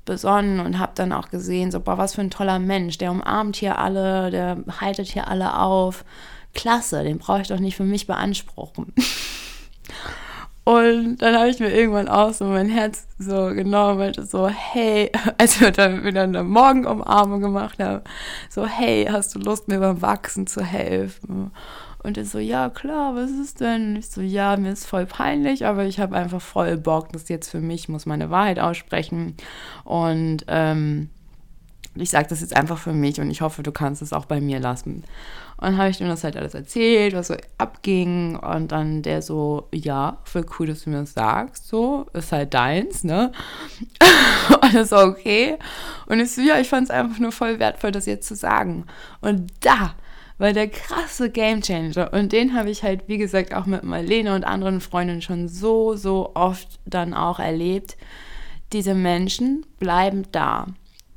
besonnen 0.04 0.60
und 0.60 0.78
habe 0.78 0.92
dann 0.94 1.12
auch 1.12 1.28
gesehen, 1.28 1.72
so, 1.72 1.80
boah, 1.80 1.98
was 1.98 2.14
für 2.14 2.20
ein 2.20 2.30
toller 2.30 2.60
Mensch, 2.60 2.98
der 2.98 3.10
umarmt 3.10 3.56
hier 3.56 3.78
alle, 3.78 4.30
der 4.30 4.58
haltet 4.80 5.08
hier 5.08 5.26
alle 5.26 5.58
auf. 5.58 6.04
Klasse, 6.54 7.02
den 7.02 7.18
brauche 7.18 7.42
ich 7.42 7.48
doch 7.48 7.58
nicht 7.58 7.76
für 7.76 7.84
mich 7.84 8.06
beanspruchen. 8.06 8.92
Und 10.68 11.18
dann 11.18 11.36
habe 11.36 11.48
ich 11.48 11.60
mir 11.60 11.72
irgendwann 11.72 12.08
auch 12.08 12.32
so 12.32 12.44
mein 12.44 12.68
Herz 12.68 13.06
so 13.20 13.54
genommen 13.54 14.12
und 14.18 14.28
so, 14.28 14.48
hey, 14.48 15.12
als 15.38 15.60
wir 15.60 15.70
dann 15.70 16.02
wieder 16.02 16.24
eine 16.24 16.42
Morgenumarmung 16.42 17.40
gemacht 17.40 17.78
haben, 17.78 18.02
so, 18.50 18.66
hey, 18.66 19.06
hast 19.08 19.32
du 19.36 19.38
Lust, 19.38 19.68
mir 19.68 19.78
beim 19.78 20.02
Wachsen 20.02 20.48
zu 20.48 20.64
helfen? 20.64 21.52
Und 22.02 22.18
er 22.18 22.24
so, 22.24 22.40
ja, 22.40 22.68
klar, 22.68 23.14
was 23.14 23.30
ist 23.30 23.60
denn? 23.60 23.90
Und 23.90 23.96
ich 23.96 24.10
so, 24.10 24.20
ja, 24.20 24.56
mir 24.56 24.72
ist 24.72 24.86
voll 24.86 25.06
peinlich, 25.06 25.66
aber 25.66 25.84
ich 25.84 26.00
habe 26.00 26.16
einfach 26.16 26.42
voll 26.42 26.76
Bock, 26.76 27.12
das 27.12 27.28
jetzt 27.28 27.48
für 27.48 27.60
mich, 27.60 27.88
muss 27.88 28.04
meine 28.04 28.30
Wahrheit 28.30 28.58
aussprechen. 28.58 29.36
Und 29.84 30.46
ähm, 30.48 31.10
ich 31.98 32.10
sage 32.10 32.28
das 32.28 32.40
jetzt 32.40 32.56
einfach 32.56 32.78
für 32.78 32.92
mich 32.92 33.20
und 33.20 33.30
ich 33.30 33.40
hoffe, 33.40 33.62
du 33.62 33.72
kannst 33.72 34.02
es 34.02 34.12
auch 34.12 34.24
bei 34.24 34.40
mir 34.40 34.60
lassen. 34.60 35.04
Und 35.58 35.78
habe 35.78 35.88
ich 35.88 36.00
ihm 36.00 36.08
das 36.08 36.22
halt 36.22 36.36
alles 36.36 36.54
erzählt, 36.54 37.14
was 37.14 37.28
so 37.28 37.34
abging. 37.56 38.36
Und 38.36 38.72
dann 38.72 39.02
der 39.02 39.22
so, 39.22 39.68
ja, 39.72 40.18
voll 40.24 40.44
cool, 40.58 40.66
dass 40.66 40.84
du 40.84 40.90
mir 40.90 41.00
das 41.00 41.14
sagst. 41.14 41.68
So, 41.68 42.06
ist 42.12 42.32
halt 42.32 42.52
deins, 42.52 43.04
ne? 43.04 43.32
und 44.62 44.74
das 44.74 44.90
war 44.90 45.08
okay. 45.08 45.56
Und 46.06 46.20
ich 46.20 46.32
so, 46.32 46.42
ja, 46.42 46.58
ich 46.60 46.68
fand 46.68 46.84
es 46.84 46.90
einfach 46.90 47.18
nur 47.18 47.32
voll 47.32 47.58
wertvoll, 47.58 47.90
das 47.90 48.06
jetzt 48.06 48.28
zu 48.28 48.34
sagen. 48.34 48.84
Und 49.22 49.50
da 49.60 49.94
war 50.38 50.52
der 50.52 50.68
krasse 50.68 51.30
Gamechanger. 51.30 52.12
Und 52.12 52.32
den 52.32 52.54
habe 52.54 52.70
ich 52.70 52.82
halt, 52.82 53.08
wie 53.08 53.18
gesagt, 53.18 53.54
auch 53.54 53.64
mit 53.64 53.82
Marlene 53.82 54.34
und 54.34 54.44
anderen 54.44 54.82
Freundinnen 54.82 55.22
schon 55.22 55.48
so, 55.48 55.96
so 55.96 56.32
oft 56.34 56.80
dann 56.84 57.14
auch 57.14 57.38
erlebt. 57.38 57.96
Diese 58.72 58.94
Menschen 58.94 59.64
bleiben 59.78 60.24
da 60.32 60.66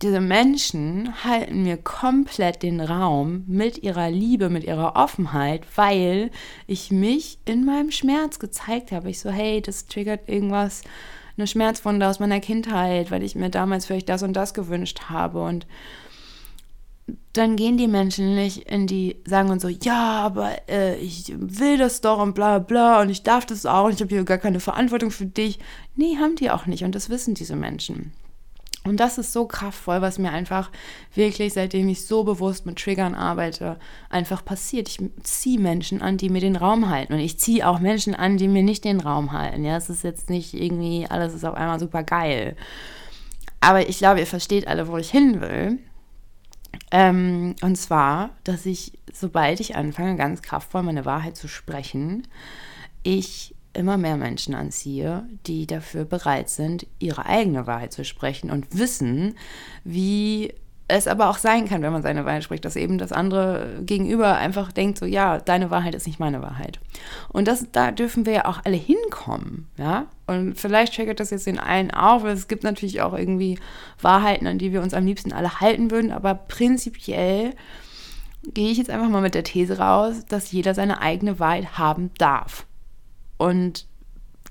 diese 0.02 0.22
Menschen 0.22 1.24
halten 1.26 1.64
mir 1.64 1.76
komplett 1.76 2.64
den 2.64 2.80
Raum 2.80 3.44
mit 3.48 3.84
ihrer 3.84 4.10
Liebe, 4.10 4.50
mit 4.50 4.64
ihrer 4.64 4.96
Offenheit, 4.96 5.64
weil 5.76 6.32
ich 6.68 6.90
mich 6.90 7.40
in 7.46 7.66
meinem 7.66 7.92
Schmerz 7.92 8.40
gezeigt 8.40 8.92
habe. 8.94 9.10
Ich 9.10 9.20
so, 9.20 9.30
hey, 9.30 9.62
das 9.62 9.88
triggert 9.88 10.30
irgendwas, 10.30 10.84
eine 11.38 11.48
Schmerzwunde 11.48 12.08
aus 12.08 12.20
meiner 12.20 12.40
Kindheit, 12.40 13.12
weil 13.12 13.24
ich 13.24 13.36
mir 13.36 13.50
damals 13.50 13.86
vielleicht 13.86 14.10
das 14.10 14.24
und 14.24 14.34
das 14.34 14.54
gewünscht 14.54 15.10
habe. 15.10 15.42
Und 15.42 15.68
dann 17.34 17.58
gehen 17.58 17.78
die 17.78 17.88
Menschen 17.88 18.36
nicht 18.36 18.70
in 18.70 18.88
die, 18.88 19.18
sagen 19.26 19.50
und 19.50 19.62
so, 19.62 19.68
ja, 19.68 20.22
aber 20.22 20.70
äh, 20.70 20.98
ich 20.98 21.34
will 21.38 21.78
das 21.78 22.02
doch 22.02 22.20
und 22.22 22.36
bla 22.36 22.60
bla 22.60 23.02
und 23.02 23.10
ich 23.10 23.24
darf 23.24 23.46
das 23.46 23.66
auch 23.66 23.86
und 23.86 23.94
ich 23.94 24.02
habe 24.02 24.14
hier 24.14 24.24
gar 24.24 24.38
keine 24.38 24.60
Verantwortung 24.60 25.12
für 25.12 25.26
dich. 25.26 25.60
Nee, 25.96 26.18
haben 26.18 26.36
die 26.36 26.52
auch 26.52 26.68
nicht 26.68 26.84
und 26.84 26.96
das 26.96 27.10
wissen 27.10 27.34
diese 27.34 27.56
Menschen. 27.56 28.14
Und 28.90 29.00
das 29.00 29.18
ist 29.18 29.32
so 29.32 29.46
kraftvoll, 29.46 30.02
was 30.02 30.18
mir 30.18 30.32
einfach 30.32 30.72
wirklich, 31.14 31.54
seitdem 31.54 31.88
ich 31.90 32.06
so 32.06 32.24
bewusst 32.24 32.66
mit 32.66 32.80
Triggern 32.80 33.16
arbeite, 33.16 33.78
einfach 34.10 34.44
passiert. 34.44 34.90
Ich 34.90 35.00
ziehe 35.24 35.60
Menschen 35.60 36.02
an, 36.02 36.18
die 36.18 36.30
mir 36.30 36.42
den 36.42 36.56
Raum 36.56 36.90
halten. 36.90 37.14
Und 37.14 37.20
ich 37.20 37.40
ziehe 37.40 37.68
auch 37.68 37.80
Menschen 37.80 38.16
an, 38.16 38.38
die 38.38 38.48
mir 38.48 38.64
nicht 38.64 38.84
den 38.84 39.00
Raum 39.00 39.32
halten. 39.32 39.64
Ja, 39.64 39.78
es 39.78 39.90
ist 39.90 40.04
jetzt 40.04 40.30
nicht 40.30 40.54
irgendwie, 40.54 41.06
alles 41.10 41.34
ist 41.34 41.46
auf 41.46 41.56
einmal 41.56 41.80
super 41.80 42.04
geil. 42.04 42.56
Aber 43.62 43.88
ich 43.88 44.00
glaube, 44.00 44.20
ihr 44.20 44.28
versteht 44.28 44.68
alle, 44.68 44.88
wo 44.88 44.98
ich 44.98 45.12
hin 45.12 45.42
will. 45.42 45.80
Ähm, 46.92 47.56
und 47.62 47.76
zwar, 47.76 48.32
dass 48.44 48.66
ich, 48.66 48.94
sobald 49.14 49.60
ich 49.60 49.76
anfange, 49.76 50.16
ganz 50.16 50.42
kraftvoll 50.42 50.84
meine 50.84 51.06
Wahrheit 51.06 51.36
zu 51.38 51.48
sprechen, 51.48 52.28
ich 53.04 53.56
immer 53.80 53.98
mehr 53.98 54.18
Menschen 54.18 54.54
anziehe, 54.54 55.24
die 55.48 55.66
dafür 55.66 56.06
bereit 56.06 56.50
sind, 56.50 56.86
ihre 57.00 57.26
eigene 57.26 57.66
Wahrheit 57.66 57.94
zu 57.94 58.06
sprechen 58.06 58.52
und 58.52 58.78
wissen, 58.78 59.36
wie 59.84 60.54
es 60.90 61.08
aber 61.08 61.30
auch 61.30 61.38
sein 61.38 61.68
kann, 61.68 61.82
wenn 61.82 61.94
man 61.94 62.02
seine 62.02 62.26
Wahrheit 62.26 62.44
spricht, 62.44 62.66
dass 62.66 62.76
eben 62.76 62.98
das 62.98 63.12
andere 63.12 63.80
Gegenüber 63.82 64.36
einfach 64.36 64.72
denkt, 64.72 64.98
so 64.98 65.06
ja, 65.06 65.38
deine 65.38 65.70
Wahrheit 65.72 65.96
ist 65.96 66.08
nicht 66.08 66.20
meine 66.20 66.42
Wahrheit. 66.42 66.80
Und 67.30 67.48
das, 67.48 67.68
da 67.72 67.92
dürfen 67.92 68.26
wir 68.26 68.34
ja 68.34 68.46
auch 68.46 68.62
alle 68.66 68.76
hinkommen, 68.76 69.68
ja. 69.78 70.08
Und 70.26 70.60
vielleicht 70.60 70.96
triggert 70.96 71.20
das 71.20 71.30
jetzt 71.30 71.48
den 71.48 71.60
einen 71.60 71.92
auf, 71.92 72.24
weil 72.24 72.34
es 72.34 72.48
gibt 72.48 72.64
natürlich 72.64 73.02
auch 73.02 73.14
irgendwie 73.14 73.60
Wahrheiten, 74.02 74.48
an 74.48 74.58
die 74.58 74.74
wir 74.74 74.82
uns 74.82 74.94
am 74.94 75.06
liebsten 75.06 75.32
alle 75.32 75.60
halten 75.60 75.92
würden, 75.92 76.12
aber 76.12 76.34
prinzipiell 76.34 77.54
gehe 78.44 78.72
ich 78.72 78.78
jetzt 78.78 78.90
einfach 78.90 79.10
mal 79.10 79.22
mit 79.22 79.36
der 79.36 79.44
These 79.44 79.78
raus, 79.78 80.26
dass 80.28 80.52
jeder 80.52 80.74
seine 80.74 81.02
eigene 81.02 81.40
Wahrheit 81.40 81.78
haben 81.78 82.12
darf. 82.18 82.66
Und 83.40 83.88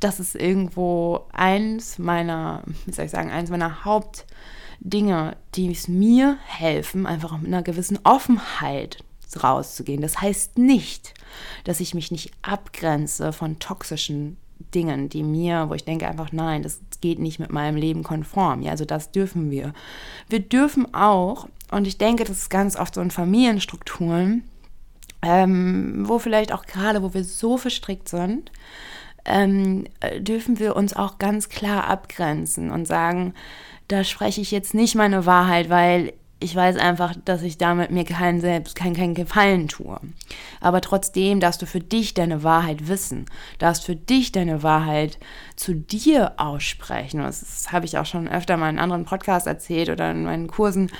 das 0.00 0.18
ist 0.18 0.34
irgendwo 0.34 1.26
eins 1.32 1.98
meiner, 1.98 2.62
wie 2.86 2.92
soll 2.92 3.04
ich 3.04 3.10
sagen, 3.10 3.30
eins 3.30 3.50
meiner 3.50 3.84
Hauptdinge, 3.84 5.36
die 5.54 5.70
es 5.70 5.88
mir 5.88 6.38
helfen, 6.46 7.06
einfach 7.06 7.36
mit 7.38 7.48
einer 7.48 7.62
gewissen 7.62 7.98
Offenheit 8.04 9.04
rauszugehen. 9.42 10.00
Das 10.00 10.20
heißt 10.20 10.56
nicht, 10.56 11.14
dass 11.64 11.80
ich 11.80 11.94
mich 11.94 12.10
nicht 12.10 12.32
abgrenze 12.42 13.32
von 13.32 13.58
toxischen 13.58 14.38
Dingen, 14.74 15.08
die 15.10 15.22
mir, 15.22 15.68
wo 15.68 15.74
ich 15.74 15.84
denke 15.84 16.08
einfach, 16.08 16.32
nein, 16.32 16.62
das 16.62 16.80
geht 17.00 17.18
nicht 17.18 17.38
mit 17.38 17.52
meinem 17.52 17.76
Leben 17.76 18.02
konform. 18.02 18.62
Ja, 18.62 18.70
also 18.70 18.84
das 18.86 19.12
dürfen 19.12 19.50
wir. 19.50 19.74
Wir 20.28 20.40
dürfen 20.40 20.94
auch, 20.94 21.46
und 21.70 21.86
ich 21.86 21.98
denke, 21.98 22.24
das 22.24 22.38
ist 22.38 22.50
ganz 22.50 22.76
oft 22.76 22.94
so 22.94 23.00
in 23.02 23.10
Familienstrukturen, 23.10 24.44
ähm, 25.22 26.04
wo 26.08 26.18
vielleicht 26.18 26.52
auch 26.52 26.66
gerade, 26.66 27.02
wo 27.02 27.14
wir 27.14 27.24
so 27.24 27.56
verstrickt 27.56 28.08
sind, 28.08 28.52
ähm, 29.24 29.84
dürfen 30.18 30.58
wir 30.58 30.76
uns 30.76 30.94
auch 30.94 31.18
ganz 31.18 31.48
klar 31.48 31.88
abgrenzen 31.88 32.70
und 32.70 32.86
sagen, 32.86 33.34
da 33.88 34.04
spreche 34.04 34.40
ich 34.40 34.50
jetzt 34.50 34.74
nicht 34.74 34.94
meine 34.94 35.26
Wahrheit, 35.26 35.70
weil 35.70 36.12
ich 36.40 36.54
weiß 36.54 36.76
einfach, 36.76 37.14
dass 37.24 37.42
ich 37.42 37.58
damit 37.58 37.90
mir 37.90 38.04
keinen 38.04 38.40
selbst 38.40 38.76
keinen 38.76 38.94
kein 38.94 39.14
Gefallen 39.14 39.66
tue. 39.66 39.98
Aber 40.60 40.80
trotzdem 40.80 41.40
darfst 41.40 41.60
du 41.62 41.66
für 41.66 41.80
dich 41.80 42.14
deine 42.14 42.44
Wahrheit 42.44 42.86
wissen, 42.86 43.26
darfst 43.58 43.84
für 43.84 43.96
dich 43.96 44.30
deine 44.30 44.62
Wahrheit 44.62 45.18
zu 45.56 45.74
dir 45.74 46.34
aussprechen. 46.36 47.20
Das, 47.20 47.40
das 47.40 47.72
habe 47.72 47.86
ich 47.86 47.98
auch 47.98 48.06
schon 48.06 48.28
öfter 48.28 48.56
mal 48.56 48.70
in 48.70 48.78
anderen 48.78 49.04
Podcasts 49.04 49.48
erzählt 49.48 49.88
oder 49.88 50.12
in 50.12 50.24
meinen 50.24 50.46
Kursen, 50.46 50.92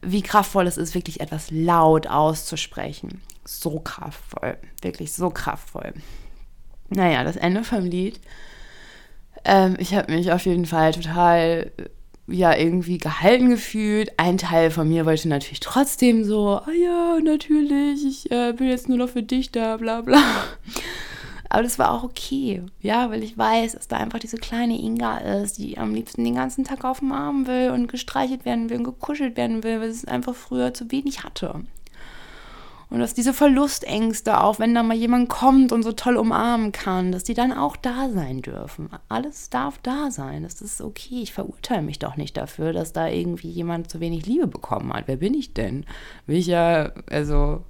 wie 0.00 0.22
kraftvoll 0.22 0.66
es 0.66 0.78
ist, 0.78 0.94
wirklich 0.94 1.20
etwas 1.20 1.50
laut 1.50 2.06
auszusprechen 2.06 3.20
so 3.46 3.80
kraftvoll, 3.80 4.58
wirklich 4.82 5.12
so 5.12 5.30
kraftvoll. 5.30 5.92
Naja, 6.88 7.24
das 7.24 7.36
Ende 7.36 7.64
vom 7.64 7.84
Lied. 7.84 8.20
Ähm, 9.44 9.76
ich 9.78 9.94
habe 9.94 10.12
mich 10.12 10.32
auf 10.32 10.46
jeden 10.46 10.66
Fall 10.66 10.92
total, 10.92 11.70
ja, 12.26 12.54
irgendwie 12.56 12.98
gehalten 12.98 13.50
gefühlt. 13.50 14.12
Ein 14.18 14.38
Teil 14.38 14.70
von 14.70 14.88
mir 14.88 15.06
wollte 15.06 15.28
natürlich 15.28 15.60
trotzdem 15.60 16.24
so, 16.24 16.60
ah 16.64 16.72
ja, 16.72 17.18
natürlich, 17.22 18.04
ich 18.04 18.30
äh, 18.30 18.52
bin 18.52 18.68
jetzt 18.68 18.88
nur 18.88 18.98
noch 18.98 19.08
für 19.08 19.22
dich 19.22 19.52
da, 19.52 19.76
bla 19.76 20.00
bla. 20.00 20.22
Aber 21.48 21.62
das 21.62 21.78
war 21.78 21.92
auch 21.92 22.02
okay, 22.02 22.62
ja, 22.80 23.08
weil 23.10 23.22
ich 23.22 23.38
weiß, 23.38 23.72
dass 23.72 23.86
da 23.86 23.96
einfach 23.96 24.18
diese 24.18 24.36
kleine 24.36 24.78
Inga 24.78 25.18
ist, 25.18 25.58
die 25.58 25.78
am 25.78 25.94
liebsten 25.94 26.24
den 26.24 26.34
ganzen 26.34 26.64
Tag 26.64 26.84
auf 26.84 26.98
dem 26.98 27.12
Arm 27.12 27.46
will 27.46 27.70
und 27.70 27.86
gestreichelt 27.86 28.44
werden 28.44 28.68
will 28.68 28.78
und 28.78 28.84
gekuschelt 28.84 29.36
werden 29.36 29.62
will, 29.62 29.80
weil 29.80 29.88
es 29.88 30.04
einfach 30.04 30.34
früher 30.34 30.74
zu 30.74 30.90
wenig 30.90 31.22
hatte. 31.22 31.60
Und 32.88 33.00
dass 33.00 33.14
diese 33.14 33.32
Verlustängste, 33.32 34.40
auch 34.40 34.60
wenn 34.60 34.74
da 34.74 34.84
mal 34.84 34.96
jemand 34.96 35.28
kommt 35.28 35.72
und 35.72 35.82
so 35.82 35.92
toll 35.92 36.16
umarmen 36.16 36.70
kann, 36.70 37.10
dass 37.10 37.24
die 37.24 37.34
dann 37.34 37.52
auch 37.52 37.76
da 37.76 38.08
sein 38.10 38.42
dürfen. 38.42 38.88
Alles 39.08 39.50
darf 39.50 39.78
da 39.82 40.12
sein. 40.12 40.44
Das 40.44 40.60
ist 40.60 40.80
okay. 40.80 41.22
Ich 41.22 41.32
verurteile 41.32 41.82
mich 41.82 41.98
doch 41.98 42.16
nicht 42.16 42.36
dafür, 42.36 42.72
dass 42.72 42.92
da 42.92 43.08
irgendwie 43.08 43.50
jemand 43.50 43.90
zu 43.90 43.98
wenig 43.98 44.26
Liebe 44.26 44.46
bekommen 44.46 44.92
hat. 44.92 45.04
Wer 45.08 45.16
bin 45.16 45.34
ich 45.34 45.52
denn? 45.52 45.84
Will 46.26 46.38
ich 46.38 46.46
ja, 46.46 46.92
also, 47.10 47.64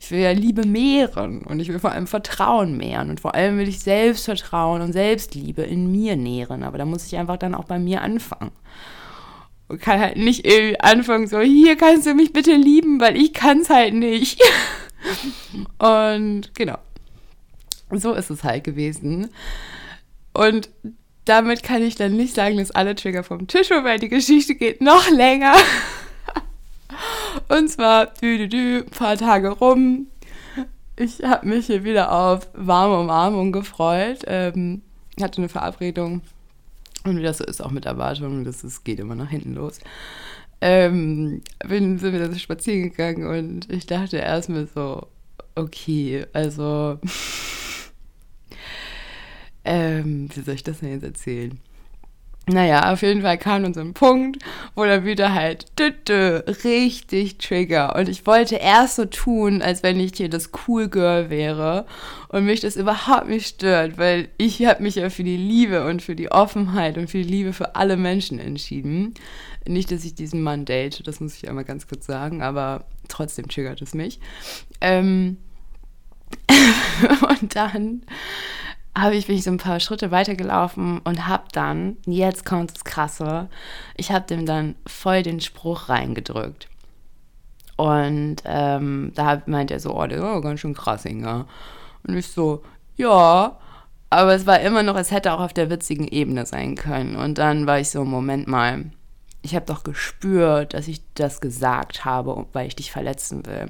ich 0.00 0.12
will 0.12 0.20
ja 0.20 0.30
Liebe 0.30 0.64
mehren 0.64 1.42
und 1.42 1.58
ich 1.58 1.68
will 1.68 1.80
vor 1.80 1.90
allem 1.90 2.06
Vertrauen 2.06 2.76
mehren 2.76 3.10
und 3.10 3.18
vor 3.18 3.34
allem 3.34 3.58
will 3.58 3.68
ich 3.68 3.80
Selbstvertrauen 3.80 4.80
und 4.80 4.92
Selbstliebe 4.92 5.62
in 5.62 5.90
mir 5.90 6.14
nähren. 6.14 6.62
Aber 6.62 6.78
da 6.78 6.84
muss 6.84 7.06
ich 7.06 7.16
einfach 7.16 7.36
dann 7.36 7.54
auch 7.56 7.64
bei 7.64 7.80
mir 7.80 8.00
anfangen 8.02 8.52
und 9.68 9.80
kann 9.80 10.00
halt 10.00 10.16
nicht 10.16 10.46
irgendwie 10.46 10.80
anfangen, 10.80 11.26
so, 11.26 11.40
hier 11.40 11.76
kannst 11.76 12.06
du 12.06 12.14
mich 12.14 12.32
bitte 12.32 12.54
lieben, 12.54 13.00
weil 13.00 13.16
ich 13.16 13.32
kann 13.32 13.60
es 13.60 13.70
halt 13.70 13.94
nicht. 13.94 14.40
und 15.78 16.54
genau. 16.54 16.78
So 17.90 18.14
ist 18.14 18.30
es 18.30 18.44
halt 18.44 18.64
gewesen. 18.64 19.28
Und 20.32 20.70
damit 21.24 21.62
kann 21.62 21.82
ich 21.82 21.96
dann 21.96 22.16
nicht 22.16 22.34
sagen, 22.34 22.58
dass 22.58 22.70
alle 22.70 22.94
Trigger 22.94 23.24
vom 23.24 23.46
Tisch 23.46 23.68
sind, 23.68 23.84
weil 23.84 23.98
die 23.98 24.08
Geschichte 24.08 24.54
geht 24.54 24.80
noch 24.80 25.10
länger. 25.10 25.54
Und 27.48 27.68
zwar, 27.68 28.06
dü, 28.06 28.38
dü, 28.38 28.48
dü, 28.48 28.78
ein 28.78 28.90
paar 28.90 29.16
Tage 29.16 29.50
rum. 29.50 30.08
Ich 30.96 31.22
habe 31.22 31.46
mich 31.46 31.66
hier 31.66 31.84
wieder 31.84 32.12
auf 32.12 32.48
warme 32.54 32.98
Umarmung 32.98 33.52
gefreut. 33.52 34.20
Ähm, 34.26 34.82
hatte 35.20 35.38
eine 35.38 35.48
Verabredung 35.48 36.22
und 37.06 37.18
wie 37.18 37.22
das 37.22 37.38
so 37.38 37.44
ist, 37.44 37.62
auch 37.62 37.70
mit 37.70 37.86
Erwartungen, 37.86 38.44
das 38.44 38.64
ist, 38.64 38.84
geht 38.84 39.00
immer 39.00 39.14
nach 39.14 39.30
hinten 39.30 39.54
los. 39.54 39.80
Ähm, 40.60 41.42
bin, 41.66 41.98
sind 41.98 42.12
wir 42.12 42.20
dann 42.20 42.38
spazieren 42.38 42.90
gegangen 42.90 43.26
und 43.26 43.70
ich 43.70 43.86
dachte 43.86 44.16
erstmal 44.16 44.66
so, 44.66 45.06
okay, 45.54 46.26
also, 46.32 46.98
ähm, 49.64 50.28
wie 50.34 50.40
soll 50.40 50.54
ich 50.54 50.64
das 50.64 50.80
denn 50.80 50.92
jetzt 50.92 51.04
erzählen? 51.04 51.60
Naja, 52.48 52.92
auf 52.92 53.02
jeden 53.02 53.22
Fall 53.22 53.38
kam 53.38 53.64
dann 53.64 53.74
so 53.74 53.80
ein 53.80 53.92
Punkt, 53.92 54.40
wo 54.76 54.84
dann 54.84 55.04
wieder 55.04 55.34
halt 55.34 55.66
dü 55.80 56.42
richtig 56.62 57.38
Trigger. 57.38 57.96
Und 57.96 58.08
ich 58.08 58.24
wollte 58.24 58.54
erst 58.54 58.96
so 58.96 59.04
tun, 59.04 59.62
als 59.62 59.82
wenn 59.82 59.98
ich 59.98 60.12
hier 60.14 60.28
das 60.28 60.50
Cool 60.52 60.88
Girl 60.88 61.28
wäre 61.28 61.86
und 62.28 62.44
mich 62.44 62.60
das 62.60 62.76
überhaupt 62.76 63.28
nicht 63.28 63.48
stört, 63.48 63.98
weil 63.98 64.28
ich 64.38 64.64
habe 64.64 64.80
mich 64.84 64.94
ja 64.94 65.10
für 65.10 65.24
die 65.24 65.36
Liebe 65.36 65.84
und 65.88 66.02
für 66.02 66.14
die 66.14 66.30
Offenheit 66.30 66.98
und 66.98 67.10
für 67.10 67.18
die 67.18 67.28
Liebe 67.28 67.52
für 67.52 67.74
alle 67.74 67.96
Menschen 67.96 68.38
entschieden. 68.38 69.14
Nicht, 69.66 69.90
dass 69.90 70.04
ich 70.04 70.14
diesen 70.14 70.42
Mann 70.42 70.64
date, 70.64 71.04
das 71.04 71.18
muss 71.18 71.34
ich 71.34 71.48
einmal 71.48 71.64
ganz 71.64 71.88
kurz 71.88 72.06
sagen, 72.06 72.42
aber 72.42 72.84
trotzdem 73.08 73.48
triggert 73.48 73.82
es 73.82 73.92
mich. 73.92 74.20
Ähm 74.80 75.38
und 77.40 77.56
dann 77.56 78.02
habe 78.96 79.14
ich, 79.14 79.26
bin 79.26 79.36
ich 79.36 79.44
so 79.44 79.50
ein 79.50 79.58
paar 79.58 79.78
Schritte 79.78 80.10
weitergelaufen 80.10 81.00
und 81.00 81.26
habe 81.26 81.44
dann, 81.52 81.98
jetzt 82.06 82.46
kommt 82.46 82.74
das 82.74 82.84
Krasse, 82.84 83.48
ich 83.94 84.10
habe 84.10 84.26
dem 84.26 84.46
dann 84.46 84.74
voll 84.86 85.22
den 85.22 85.40
Spruch 85.40 85.88
reingedrückt. 85.88 86.68
Und 87.76 88.36
ähm, 88.46 89.12
da 89.14 89.42
meint 89.44 89.70
er 89.70 89.80
so, 89.80 89.94
oh, 89.94 90.06
der 90.06 90.22
war 90.22 90.40
ganz 90.40 90.60
schön 90.60 90.72
krass, 90.72 91.04
Inga. 91.04 91.46
Und 92.06 92.16
ich 92.16 92.26
so, 92.28 92.62
ja, 92.96 93.58
aber 94.08 94.34
es 94.34 94.46
war 94.46 94.60
immer 94.60 94.82
noch, 94.82 94.96
es 94.96 95.10
hätte 95.10 95.34
auch 95.34 95.40
auf 95.40 95.52
der 95.52 95.68
witzigen 95.68 96.08
Ebene 96.08 96.46
sein 96.46 96.74
können. 96.74 97.16
Und 97.16 97.36
dann 97.36 97.66
war 97.66 97.78
ich 97.78 97.90
so, 97.90 98.02
Moment 98.04 98.48
mal, 98.48 98.86
ich 99.42 99.54
habe 99.54 99.66
doch 99.66 99.84
gespürt, 99.84 100.72
dass 100.72 100.88
ich 100.88 101.02
das 101.14 101.42
gesagt 101.42 102.06
habe, 102.06 102.46
weil 102.54 102.66
ich 102.66 102.76
dich 102.76 102.90
verletzen 102.90 103.44
will 103.44 103.68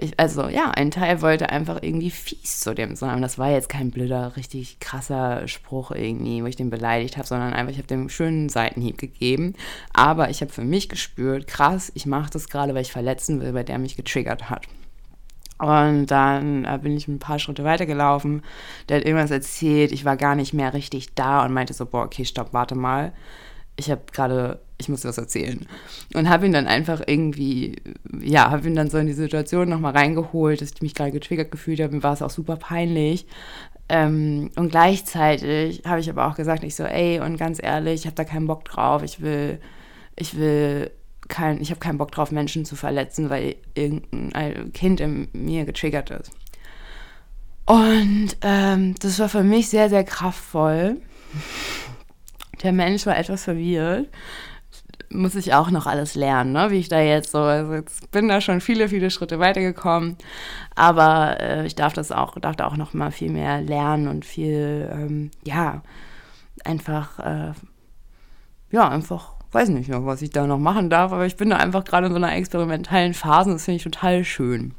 ich, 0.00 0.18
also 0.18 0.48
ja, 0.48 0.70
ein 0.70 0.90
Teil 0.90 1.22
wollte 1.22 1.50
einfach 1.50 1.82
irgendwie 1.82 2.10
fies 2.10 2.60
zu 2.60 2.74
dem 2.74 2.96
sein. 2.96 3.22
Das 3.22 3.38
war 3.38 3.50
jetzt 3.50 3.68
kein 3.68 3.90
blöder, 3.90 4.36
richtig 4.36 4.80
krasser 4.80 5.46
Spruch 5.46 5.90
irgendwie, 5.90 6.42
wo 6.42 6.46
ich 6.46 6.56
den 6.56 6.70
beleidigt 6.70 7.16
habe, 7.16 7.26
sondern 7.26 7.52
einfach, 7.52 7.72
ich 7.72 7.78
habe 7.78 7.86
dem 7.86 8.08
schönen 8.08 8.48
Seitenhieb 8.48 8.98
gegeben. 8.98 9.54
Aber 9.92 10.30
ich 10.30 10.40
habe 10.40 10.52
für 10.52 10.64
mich 10.64 10.88
gespürt, 10.88 11.46
krass, 11.46 11.92
ich 11.94 12.06
mache 12.06 12.30
das 12.30 12.48
gerade, 12.48 12.74
weil 12.74 12.82
ich 12.82 12.92
verletzen 12.92 13.40
will, 13.40 13.54
weil 13.54 13.64
der 13.64 13.78
mich 13.78 13.96
getriggert 13.96 14.50
hat. 14.50 14.66
Und 15.58 16.06
dann 16.06 16.64
äh, 16.64 16.78
bin 16.82 16.96
ich 16.96 17.06
ein 17.06 17.18
paar 17.18 17.38
Schritte 17.38 17.64
weitergelaufen. 17.64 18.42
Der 18.88 18.98
hat 18.98 19.04
irgendwas 19.04 19.30
erzählt, 19.30 19.92
ich 19.92 20.06
war 20.06 20.16
gar 20.16 20.34
nicht 20.34 20.54
mehr 20.54 20.72
richtig 20.72 21.14
da 21.14 21.44
und 21.44 21.52
meinte 21.52 21.74
so, 21.74 21.84
boah, 21.84 22.04
okay, 22.04 22.24
stopp, 22.24 22.54
warte 22.54 22.74
mal. 22.74 23.12
Ich 23.80 23.90
habe 23.90 24.02
gerade 24.12 24.60
ich 24.80 24.88
muss 24.88 25.04
was 25.04 25.18
erzählen. 25.18 25.66
Und 26.14 26.28
habe 26.28 26.46
ihn 26.46 26.52
dann 26.52 26.66
einfach 26.66 27.02
irgendwie, 27.06 27.76
ja, 28.20 28.50
habe 28.50 28.66
ihn 28.66 28.74
dann 28.74 28.90
so 28.90 28.98
in 28.98 29.06
die 29.06 29.12
Situation 29.12 29.68
nochmal 29.68 29.92
reingeholt, 29.92 30.60
dass 30.60 30.72
ich 30.72 30.82
mich 30.82 30.94
gerade 30.94 31.12
getriggert 31.12 31.50
gefühlt 31.50 31.80
habe. 31.80 31.94
Mir 31.94 32.02
war 32.02 32.14
es 32.14 32.22
auch 32.22 32.30
super 32.30 32.56
peinlich. 32.56 33.26
Ähm, 33.88 34.50
und 34.56 34.70
gleichzeitig 34.70 35.82
habe 35.84 36.00
ich 36.00 36.08
aber 36.08 36.26
auch 36.26 36.34
gesagt, 36.34 36.64
ich 36.64 36.74
so, 36.74 36.84
ey, 36.84 37.20
und 37.20 37.36
ganz 37.36 37.62
ehrlich, 37.62 38.00
ich 38.00 38.06
habe 38.06 38.16
da 38.16 38.24
keinen 38.24 38.46
Bock 38.46 38.64
drauf. 38.64 39.02
Ich 39.02 39.20
will, 39.20 39.60
ich 40.16 40.36
will 40.36 40.90
kein, 41.28 41.60
ich 41.60 41.70
habe 41.70 41.80
keinen 41.80 41.98
Bock 41.98 42.10
drauf, 42.12 42.32
Menschen 42.32 42.64
zu 42.64 42.74
verletzen, 42.74 43.30
weil 43.30 43.56
irgendein 43.74 44.72
Kind 44.72 45.00
in 45.00 45.28
mir 45.32 45.64
getriggert 45.64 46.10
ist. 46.10 46.30
Und 47.66 48.36
ähm, 48.42 48.94
das 49.00 49.18
war 49.18 49.28
für 49.28 49.44
mich 49.44 49.68
sehr, 49.68 49.88
sehr 49.90 50.04
kraftvoll. 50.04 50.96
Der 52.62 52.72
Mensch 52.72 53.06
war 53.06 53.16
etwas 53.16 53.44
verwirrt 53.44 54.08
muss 55.12 55.34
ich 55.34 55.54
auch 55.54 55.70
noch 55.70 55.86
alles 55.86 56.14
lernen, 56.14 56.52
ne? 56.52 56.70
wie 56.70 56.78
ich 56.78 56.88
da 56.88 57.00
jetzt 57.00 57.32
so, 57.32 57.38
also 57.38 57.74
jetzt 57.74 58.10
bin 58.12 58.28
da 58.28 58.40
schon 58.40 58.60
viele, 58.60 58.88
viele 58.88 59.10
Schritte 59.10 59.40
weitergekommen, 59.40 60.16
aber 60.76 61.40
äh, 61.40 61.66
ich 61.66 61.74
darf 61.74 61.92
das 61.92 62.12
auch, 62.12 62.38
darf 62.38 62.56
da 62.56 62.66
auch 62.66 62.76
noch 62.76 62.94
mal 62.94 63.10
viel 63.10 63.30
mehr 63.30 63.60
lernen 63.60 64.06
und 64.06 64.24
viel, 64.24 64.88
ähm, 64.92 65.30
ja, 65.44 65.82
einfach, 66.64 67.18
äh, 67.18 67.52
ja, 68.70 68.88
einfach, 68.88 69.32
weiß 69.50 69.70
nicht 69.70 69.88
noch, 69.88 70.06
was 70.06 70.22
ich 70.22 70.30
da 70.30 70.46
noch 70.46 70.58
machen 70.58 70.90
darf, 70.90 71.12
aber 71.12 71.26
ich 71.26 71.36
bin 71.36 71.50
da 71.50 71.56
einfach 71.56 71.82
gerade 71.84 72.06
in 72.06 72.12
so 72.12 72.18
einer 72.18 72.34
experimentellen 72.36 73.14
Phase 73.14 73.50
das 73.50 73.64
finde 73.64 73.76
ich 73.76 73.82
total 73.82 74.24
schön. 74.24 74.74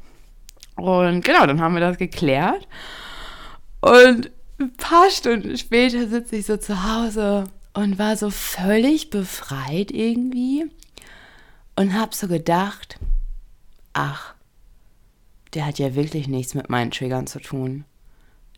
Und 0.76 1.22
genau, 1.24 1.44
dann 1.44 1.60
haben 1.60 1.74
wir 1.74 1.80
das 1.80 1.98
geklärt 1.98 2.66
und 3.82 4.30
ein 4.58 4.72
paar 4.78 5.10
Stunden 5.10 5.58
später 5.58 6.08
sitze 6.08 6.36
ich 6.36 6.46
so 6.46 6.56
zu 6.56 6.82
Hause 6.82 7.44
und 7.74 7.98
war 7.98 8.16
so 8.16 8.30
völlig 8.30 9.10
befreit 9.10 9.90
irgendwie 9.90 10.66
und 11.76 11.94
habe 11.94 12.14
so 12.14 12.28
gedacht, 12.28 12.98
ach, 13.92 14.34
der 15.54 15.66
hat 15.66 15.78
ja 15.78 15.94
wirklich 15.94 16.28
nichts 16.28 16.54
mit 16.54 16.70
meinen 16.70 16.90
Triggern 16.90 17.26
zu 17.26 17.40
tun. 17.40 17.84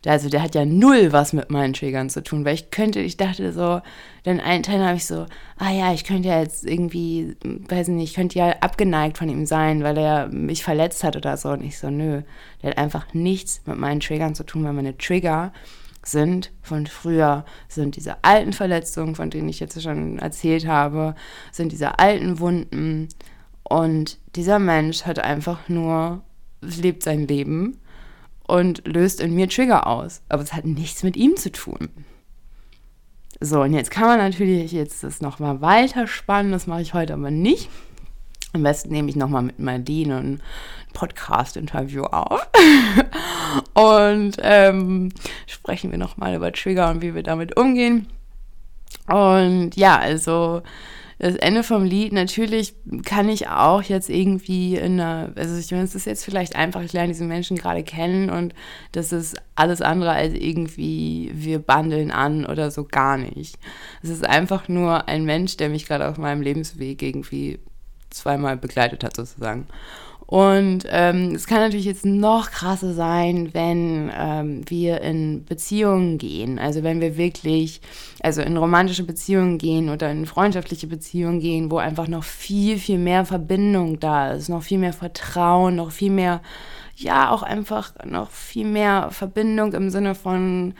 Also 0.05 0.29
der 0.29 0.43
hat 0.43 0.53
ja 0.53 0.65
null 0.65 1.11
was 1.11 1.33
mit 1.33 1.49
meinen 1.49 1.73
Triggern 1.73 2.11
zu 2.11 2.21
tun, 2.21 2.45
weil 2.45 2.53
ich 2.53 2.69
könnte, 2.69 2.99
ich 2.99 3.17
dachte 3.17 3.51
so, 3.51 3.81
dann 4.23 4.39
einen 4.39 4.61
Teil 4.61 4.83
habe 4.85 4.97
ich 4.97 5.05
so, 5.05 5.25
ah 5.57 5.71
ja, 5.71 5.93
ich 5.93 6.03
könnte 6.03 6.29
ja 6.29 6.41
jetzt 6.41 6.63
irgendwie, 6.63 7.35
weiß 7.43 7.87
nicht, 7.87 8.11
ich 8.11 8.15
könnte 8.15 8.37
ja 8.37 8.51
abgeneigt 8.59 9.17
von 9.17 9.29
ihm 9.29 9.47
sein, 9.47 9.83
weil 9.83 9.97
er 9.97 10.27
mich 10.27 10.63
verletzt 10.63 11.03
hat 11.03 11.15
oder 11.15 11.37
so. 11.37 11.49
Und 11.49 11.63
ich 11.63 11.79
so, 11.79 11.89
nö, 11.89 12.21
der 12.61 12.71
hat 12.71 12.77
einfach 12.77 13.13
nichts 13.13 13.61
mit 13.65 13.79
meinen 13.79 13.99
Triggern 13.99 14.35
zu 14.35 14.43
tun, 14.43 14.63
weil 14.63 14.73
meine 14.73 14.95
Trigger 14.95 15.51
sind 16.07 16.51
von 16.61 16.87
früher, 16.87 17.45
sind 17.67 17.95
diese 17.95 18.23
alten 18.23 18.53
Verletzungen, 18.53 19.15
von 19.15 19.29
denen 19.29 19.49
ich 19.49 19.59
jetzt 19.59 19.81
schon 19.81 20.19
erzählt 20.19 20.67
habe, 20.67 21.15
sind 21.51 21.71
diese 21.71 21.99
alten 21.99 22.39
Wunden. 22.39 23.09
Und 23.63 24.19
dieser 24.35 24.59
Mensch 24.59 25.05
hat 25.05 25.19
einfach 25.19 25.67
nur, 25.69 26.23
lebt 26.61 27.03
sein 27.03 27.27
Leben 27.27 27.79
und 28.47 28.87
löst 28.87 29.21
in 29.21 29.33
mir 29.33 29.49
Trigger 29.49 29.87
aus. 29.87 30.21
Aber 30.29 30.43
es 30.43 30.53
hat 30.53 30.65
nichts 30.65 31.03
mit 31.03 31.17
ihm 31.17 31.35
zu 31.35 31.51
tun. 31.51 31.89
So, 33.41 33.61
und 33.61 33.73
jetzt 33.73 33.91
kann 33.91 34.05
man 34.05 34.17
natürlich 34.19 34.71
jetzt 34.71 35.03
das 35.03 35.21
nochmal 35.21 35.61
weiter 35.61 36.07
spannen, 36.07 36.51
das 36.51 36.67
mache 36.67 36.81
ich 36.81 36.93
heute 36.93 37.13
aber 37.13 37.31
nicht. 37.31 37.69
Am 38.55 38.63
besten 38.63 38.93
nehme 38.93 39.09
ich 39.09 39.17
nochmal 39.17 39.41
mit 39.41 39.59
Marlene 39.59 40.17
ein 40.17 40.41
Podcast-Interview 40.93 42.03
auf. 42.03 42.39
und 43.73 44.37
ähm, 44.41 45.11
sprechen 45.45 45.91
wir 45.91 45.97
nochmal 45.97 46.35
über 46.35 46.53
Trigger 46.53 46.89
und 46.89 47.01
wie 47.01 47.13
wir 47.13 47.21
damit 47.21 47.57
umgehen. 47.57 48.07
Und 49.07 49.75
ja, 49.75 49.99
also 49.99 50.61
das 51.19 51.35
Ende 51.35 51.63
vom 51.63 51.83
Lied, 51.83 52.13
natürlich 52.13 52.75
kann 53.03 53.27
ich 53.27 53.49
auch 53.49 53.83
jetzt 53.83 54.09
irgendwie 54.09 54.77
in 54.77 55.01
einer, 55.01 55.33
also 55.35 55.57
ich 55.57 55.69
meine, 55.71 55.83
es 55.83 55.95
ist 55.95 56.05
jetzt 56.05 56.23
vielleicht 56.23 56.55
einfach, 56.55 56.81
ich 56.81 56.93
lerne 56.93 57.09
diesen 57.09 57.27
Menschen 57.27 57.57
gerade 57.57 57.83
kennen 57.83 58.29
und 58.29 58.55
das 58.93 59.11
ist 59.11 59.35
alles 59.55 59.81
andere 59.81 60.11
als 60.11 60.33
irgendwie, 60.33 61.29
wir 61.33 61.59
bandeln 61.59 62.11
an 62.11 62.45
oder 62.45 62.71
so 62.71 62.85
gar 62.85 63.17
nicht. 63.17 63.57
Es 64.01 64.07
ist 64.07 64.25
einfach 64.25 64.69
nur 64.69 65.09
ein 65.09 65.25
Mensch, 65.25 65.57
der 65.57 65.67
mich 65.67 65.85
gerade 65.87 66.07
auf 66.07 66.17
meinem 66.17 66.41
Lebensweg 66.41 67.01
irgendwie 67.01 67.59
zweimal 68.15 68.57
begleitet 68.57 69.03
hat, 69.03 69.15
sozusagen. 69.15 69.67
Und 70.27 70.85
ähm, 70.89 71.35
es 71.35 71.45
kann 71.45 71.59
natürlich 71.59 71.85
jetzt 71.85 72.05
noch 72.05 72.49
krasser 72.49 72.93
sein, 72.93 73.53
wenn 73.53 74.11
ähm, 74.17 74.61
wir 74.67 75.01
in 75.01 75.45
Beziehungen 75.45 76.17
gehen. 76.17 76.57
Also 76.57 76.81
wenn 76.81 76.99
wir 76.99 77.15
wirklich, 77.15 77.79
also 78.21 78.41
in 78.41 78.57
romantische 78.57 79.03
Beziehungen 79.03 79.59
gehen 79.59 79.89
oder 79.89 80.09
in 80.09 80.25
freundschaftliche 80.25 80.87
Beziehungen 80.87 81.39
gehen, 81.39 81.69
wo 81.69 81.77
einfach 81.77 82.07
noch 82.07 82.23
viel, 82.23 82.79
viel 82.79 82.97
mehr 82.97 83.25
Verbindung 83.25 83.99
da 83.99 84.31
ist, 84.31 84.49
noch 84.49 84.63
viel 84.63 84.79
mehr 84.79 84.93
Vertrauen, 84.93 85.75
noch 85.75 85.91
viel 85.91 86.11
mehr, 86.11 86.41
ja, 86.95 87.29
auch 87.29 87.43
einfach 87.43 87.93
noch 88.03 88.31
viel 88.31 88.65
mehr 88.65 89.09
Verbindung 89.11 89.73
im 89.73 89.91
Sinne 89.91 90.15
von, 90.15 90.73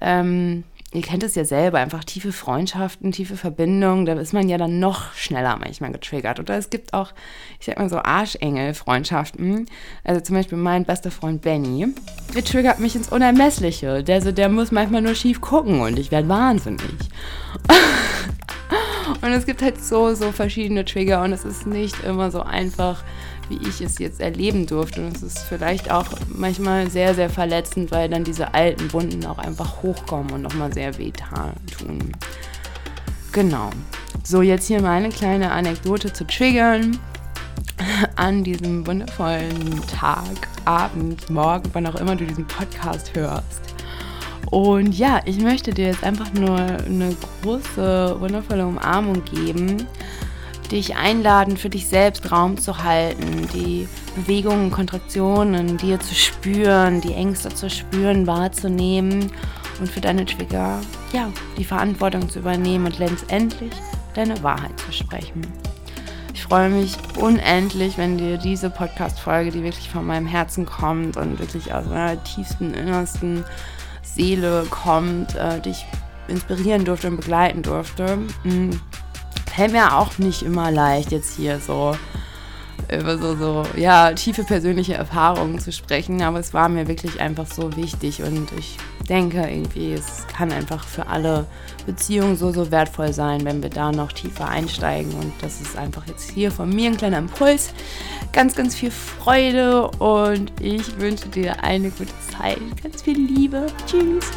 ähm, 0.00 0.64
ihr 0.92 1.02
kennt 1.02 1.22
es 1.22 1.34
ja 1.34 1.44
selber, 1.44 1.78
einfach 1.78 2.04
tiefe 2.04 2.32
Freundschaften, 2.32 3.12
tiefe 3.12 3.36
Verbindungen, 3.36 4.06
da 4.06 4.14
ist 4.14 4.32
man 4.32 4.48
ja 4.48 4.56
dann 4.56 4.78
noch 4.78 5.12
schneller 5.14 5.56
manchmal 5.56 5.92
getriggert. 5.92 6.38
Oder 6.38 6.56
es 6.56 6.70
gibt 6.70 6.94
auch, 6.94 7.12
ich 7.58 7.66
sag 7.66 7.78
mal 7.78 7.88
so 7.88 7.98
Arschengel-Freundschaften. 7.98 9.66
Also 10.04 10.20
zum 10.20 10.36
Beispiel 10.36 10.58
mein 10.58 10.84
bester 10.84 11.10
Freund 11.10 11.42
Benny, 11.42 11.88
der 12.34 12.44
triggert 12.44 12.78
mich 12.78 12.94
ins 12.94 13.08
Unermessliche. 13.08 14.04
Der, 14.04 14.22
so, 14.22 14.30
der 14.32 14.48
muss 14.48 14.70
manchmal 14.70 15.02
nur 15.02 15.14
schief 15.14 15.40
gucken 15.40 15.80
und 15.80 15.98
ich 15.98 16.10
werde 16.10 16.28
wahnsinnig. 16.28 16.80
und 19.22 19.32
es 19.32 19.44
gibt 19.44 19.62
halt 19.62 19.82
so, 19.82 20.14
so 20.14 20.30
verschiedene 20.30 20.84
Trigger 20.84 21.22
und 21.22 21.32
es 21.32 21.44
ist 21.44 21.66
nicht 21.66 22.04
immer 22.04 22.30
so 22.30 22.42
einfach 22.42 23.02
wie 23.48 23.58
ich 23.68 23.80
es 23.80 23.98
jetzt 23.98 24.20
erleben 24.20 24.66
durfte. 24.66 25.04
Und 25.04 25.16
es 25.16 25.22
ist 25.22 25.38
vielleicht 25.40 25.90
auch 25.90 26.06
manchmal 26.28 26.90
sehr, 26.90 27.14
sehr 27.14 27.30
verletzend, 27.30 27.90
weil 27.90 28.08
dann 28.08 28.24
diese 28.24 28.54
alten 28.54 28.92
Wunden 28.92 29.24
auch 29.26 29.38
einfach 29.38 29.82
hochkommen 29.82 30.32
und 30.32 30.42
nochmal 30.42 30.72
sehr 30.72 30.96
weh 30.98 31.12
tun. 31.12 32.12
Genau. 33.32 33.70
So, 34.24 34.42
jetzt 34.42 34.66
hier 34.66 34.80
meine 34.80 35.10
kleine 35.10 35.52
Anekdote 35.52 36.12
zu 36.12 36.26
triggern 36.26 36.98
an 38.16 38.42
diesem 38.42 38.86
wundervollen 38.86 39.80
Tag, 39.86 40.48
Abend, 40.64 41.28
Morgen, 41.30 41.70
wann 41.72 41.86
auch 41.86 41.96
immer 41.96 42.16
du 42.16 42.24
diesen 42.24 42.46
Podcast 42.46 43.14
hörst. 43.14 43.66
Und 44.50 44.96
ja, 44.96 45.20
ich 45.24 45.38
möchte 45.40 45.72
dir 45.72 45.86
jetzt 45.86 46.04
einfach 46.04 46.32
nur 46.32 46.56
eine 46.56 47.16
große, 47.42 48.16
wundervolle 48.20 48.66
Umarmung 48.66 49.24
geben 49.24 49.86
dich 50.68 50.96
einladen, 50.96 51.56
für 51.56 51.70
dich 51.70 51.86
selbst 51.86 52.30
Raum 52.30 52.58
zu 52.58 52.82
halten, 52.82 53.48
die 53.54 53.88
Bewegungen, 54.14 54.70
Kontraktionen 54.70 55.76
dir 55.76 56.00
zu 56.00 56.14
spüren, 56.14 57.00
die 57.00 57.14
Ängste 57.14 57.50
zu 57.50 57.70
spüren, 57.70 58.26
wahrzunehmen 58.26 59.30
und 59.80 59.90
für 59.90 60.00
deine 60.00 60.24
Trigger, 60.24 60.80
ja, 61.12 61.30
die 61.58 61.64
Verantwortung 61.64 62.28
zu 62.28 62.40
übernehmen 62.40 62.86
und 62.86 62.98
letztendlich 62.98 63.72
deine 64.14 64.42
Wahrheit 64.42 64.78
zu 64.80 64.92
sprechen. 64.92 65.42
Ich 66.32 66.42
freue 66.42 66.68
mich 66.68 66.96
unendlich, 67.16 67.98
wenn 67.98 68.18
dir 68.18 68.36
diese 68.38 68.70
Podcast-Folge, 68.70 69.50
die 69.50 69.62
wirklich 69.62 69.88
von 69.88 70.06
meinem 70.06 70.26
Herzen 70.26 70.66
kommt 70.66 71.16
und 71.16 71.38
wirklich 71.38 71.72
aus 71.72 71.86
meiner 71.86 72.22
tiefsten, 72.22 72.74
innersten 72.74 73.44
Seele 74.02 74.66
kommt, 74.70 75.34
äh, 75.34 75.60
dich 75.60 75.86
inspirieren 76.28 76.84
durfte 76.84 77.08
und 77.08 77.16
begleiten 77.16 77.62
durfte. 77.62 78.18
Mhm. 78.44 78.80
Fällt 79.56 79.72
mir 79.72 79.96
auch 79.96 80.18
nicht 80.18 80.42
immer 80.42 80.70
leicht, 80.70 81.12
jetzt 81.12 81.34
hier 81.38 81.58
so 81.60 81.96
über 82.94 83.16
so, 83.16 83.34
so, 83.36 83.62
ja, 83.74 84.12
tiefe 84.12 84.44
persönliche 84.44 84.92
Erfahrungen 84.92 85.58
zu 85.58 85.72
sprechen, 85.72 86.20
aber 86.20 86.38
es 86.38 86.52
war 86.52 86.68
mir 86.68 86.86
wirklich 86.88 87.20
einfach 87.22 87.46
so 87.46 87.74
wichtig 87.74 88.22
und 88.22 88.52
ich 88.58 88.76
denke 89.08 89.38
irgendwie, 89.38 89.94
es 89.94 90.26
kann 90.26 90.52
einfach 90.52 90.86
für 90.86 91.06
alle 91.06 91.46
Beziehungen 91.86 92.36
so, 92.36 92.52
so 92.52 92.70
wertvoll 92.70 93.14
sein, 93.14 93.46
wenn 93.46 93.62
wir 93.62 93.70
da 93.70 93.92
noch 93.92 94.12
tiefer 94.12 94.46
einsteigen 94.46 95.14
und 95.14 95.32
das 95.40 95.62
ist 95.62 95.76
einfach 95.76 96.06
jetzt 96.06 96.30
hier 96.30 96.50
von 96.52 96.68
mir 96.68 96.90
ein 96.90 96.96
kleiner 96.98 97.18
Impuls. 97.18 97.72
Ganz, 98.32 98.54
ganz 98.54 98.74
viel 98.74 98.90
Freude 98.90 99.88
und 99.98 100.52
ich 100.60 101.00
wünsche 101.00 101.28
dir 101.28 101.64
eine 101.64 101.90
gute 101.90 102.12
Zeit. 102.30 102.58
Ganz 102.82 103.00
viel 103.00 103.18
Liebe. 103.18 103.66
Tschüss. 103.86 104.30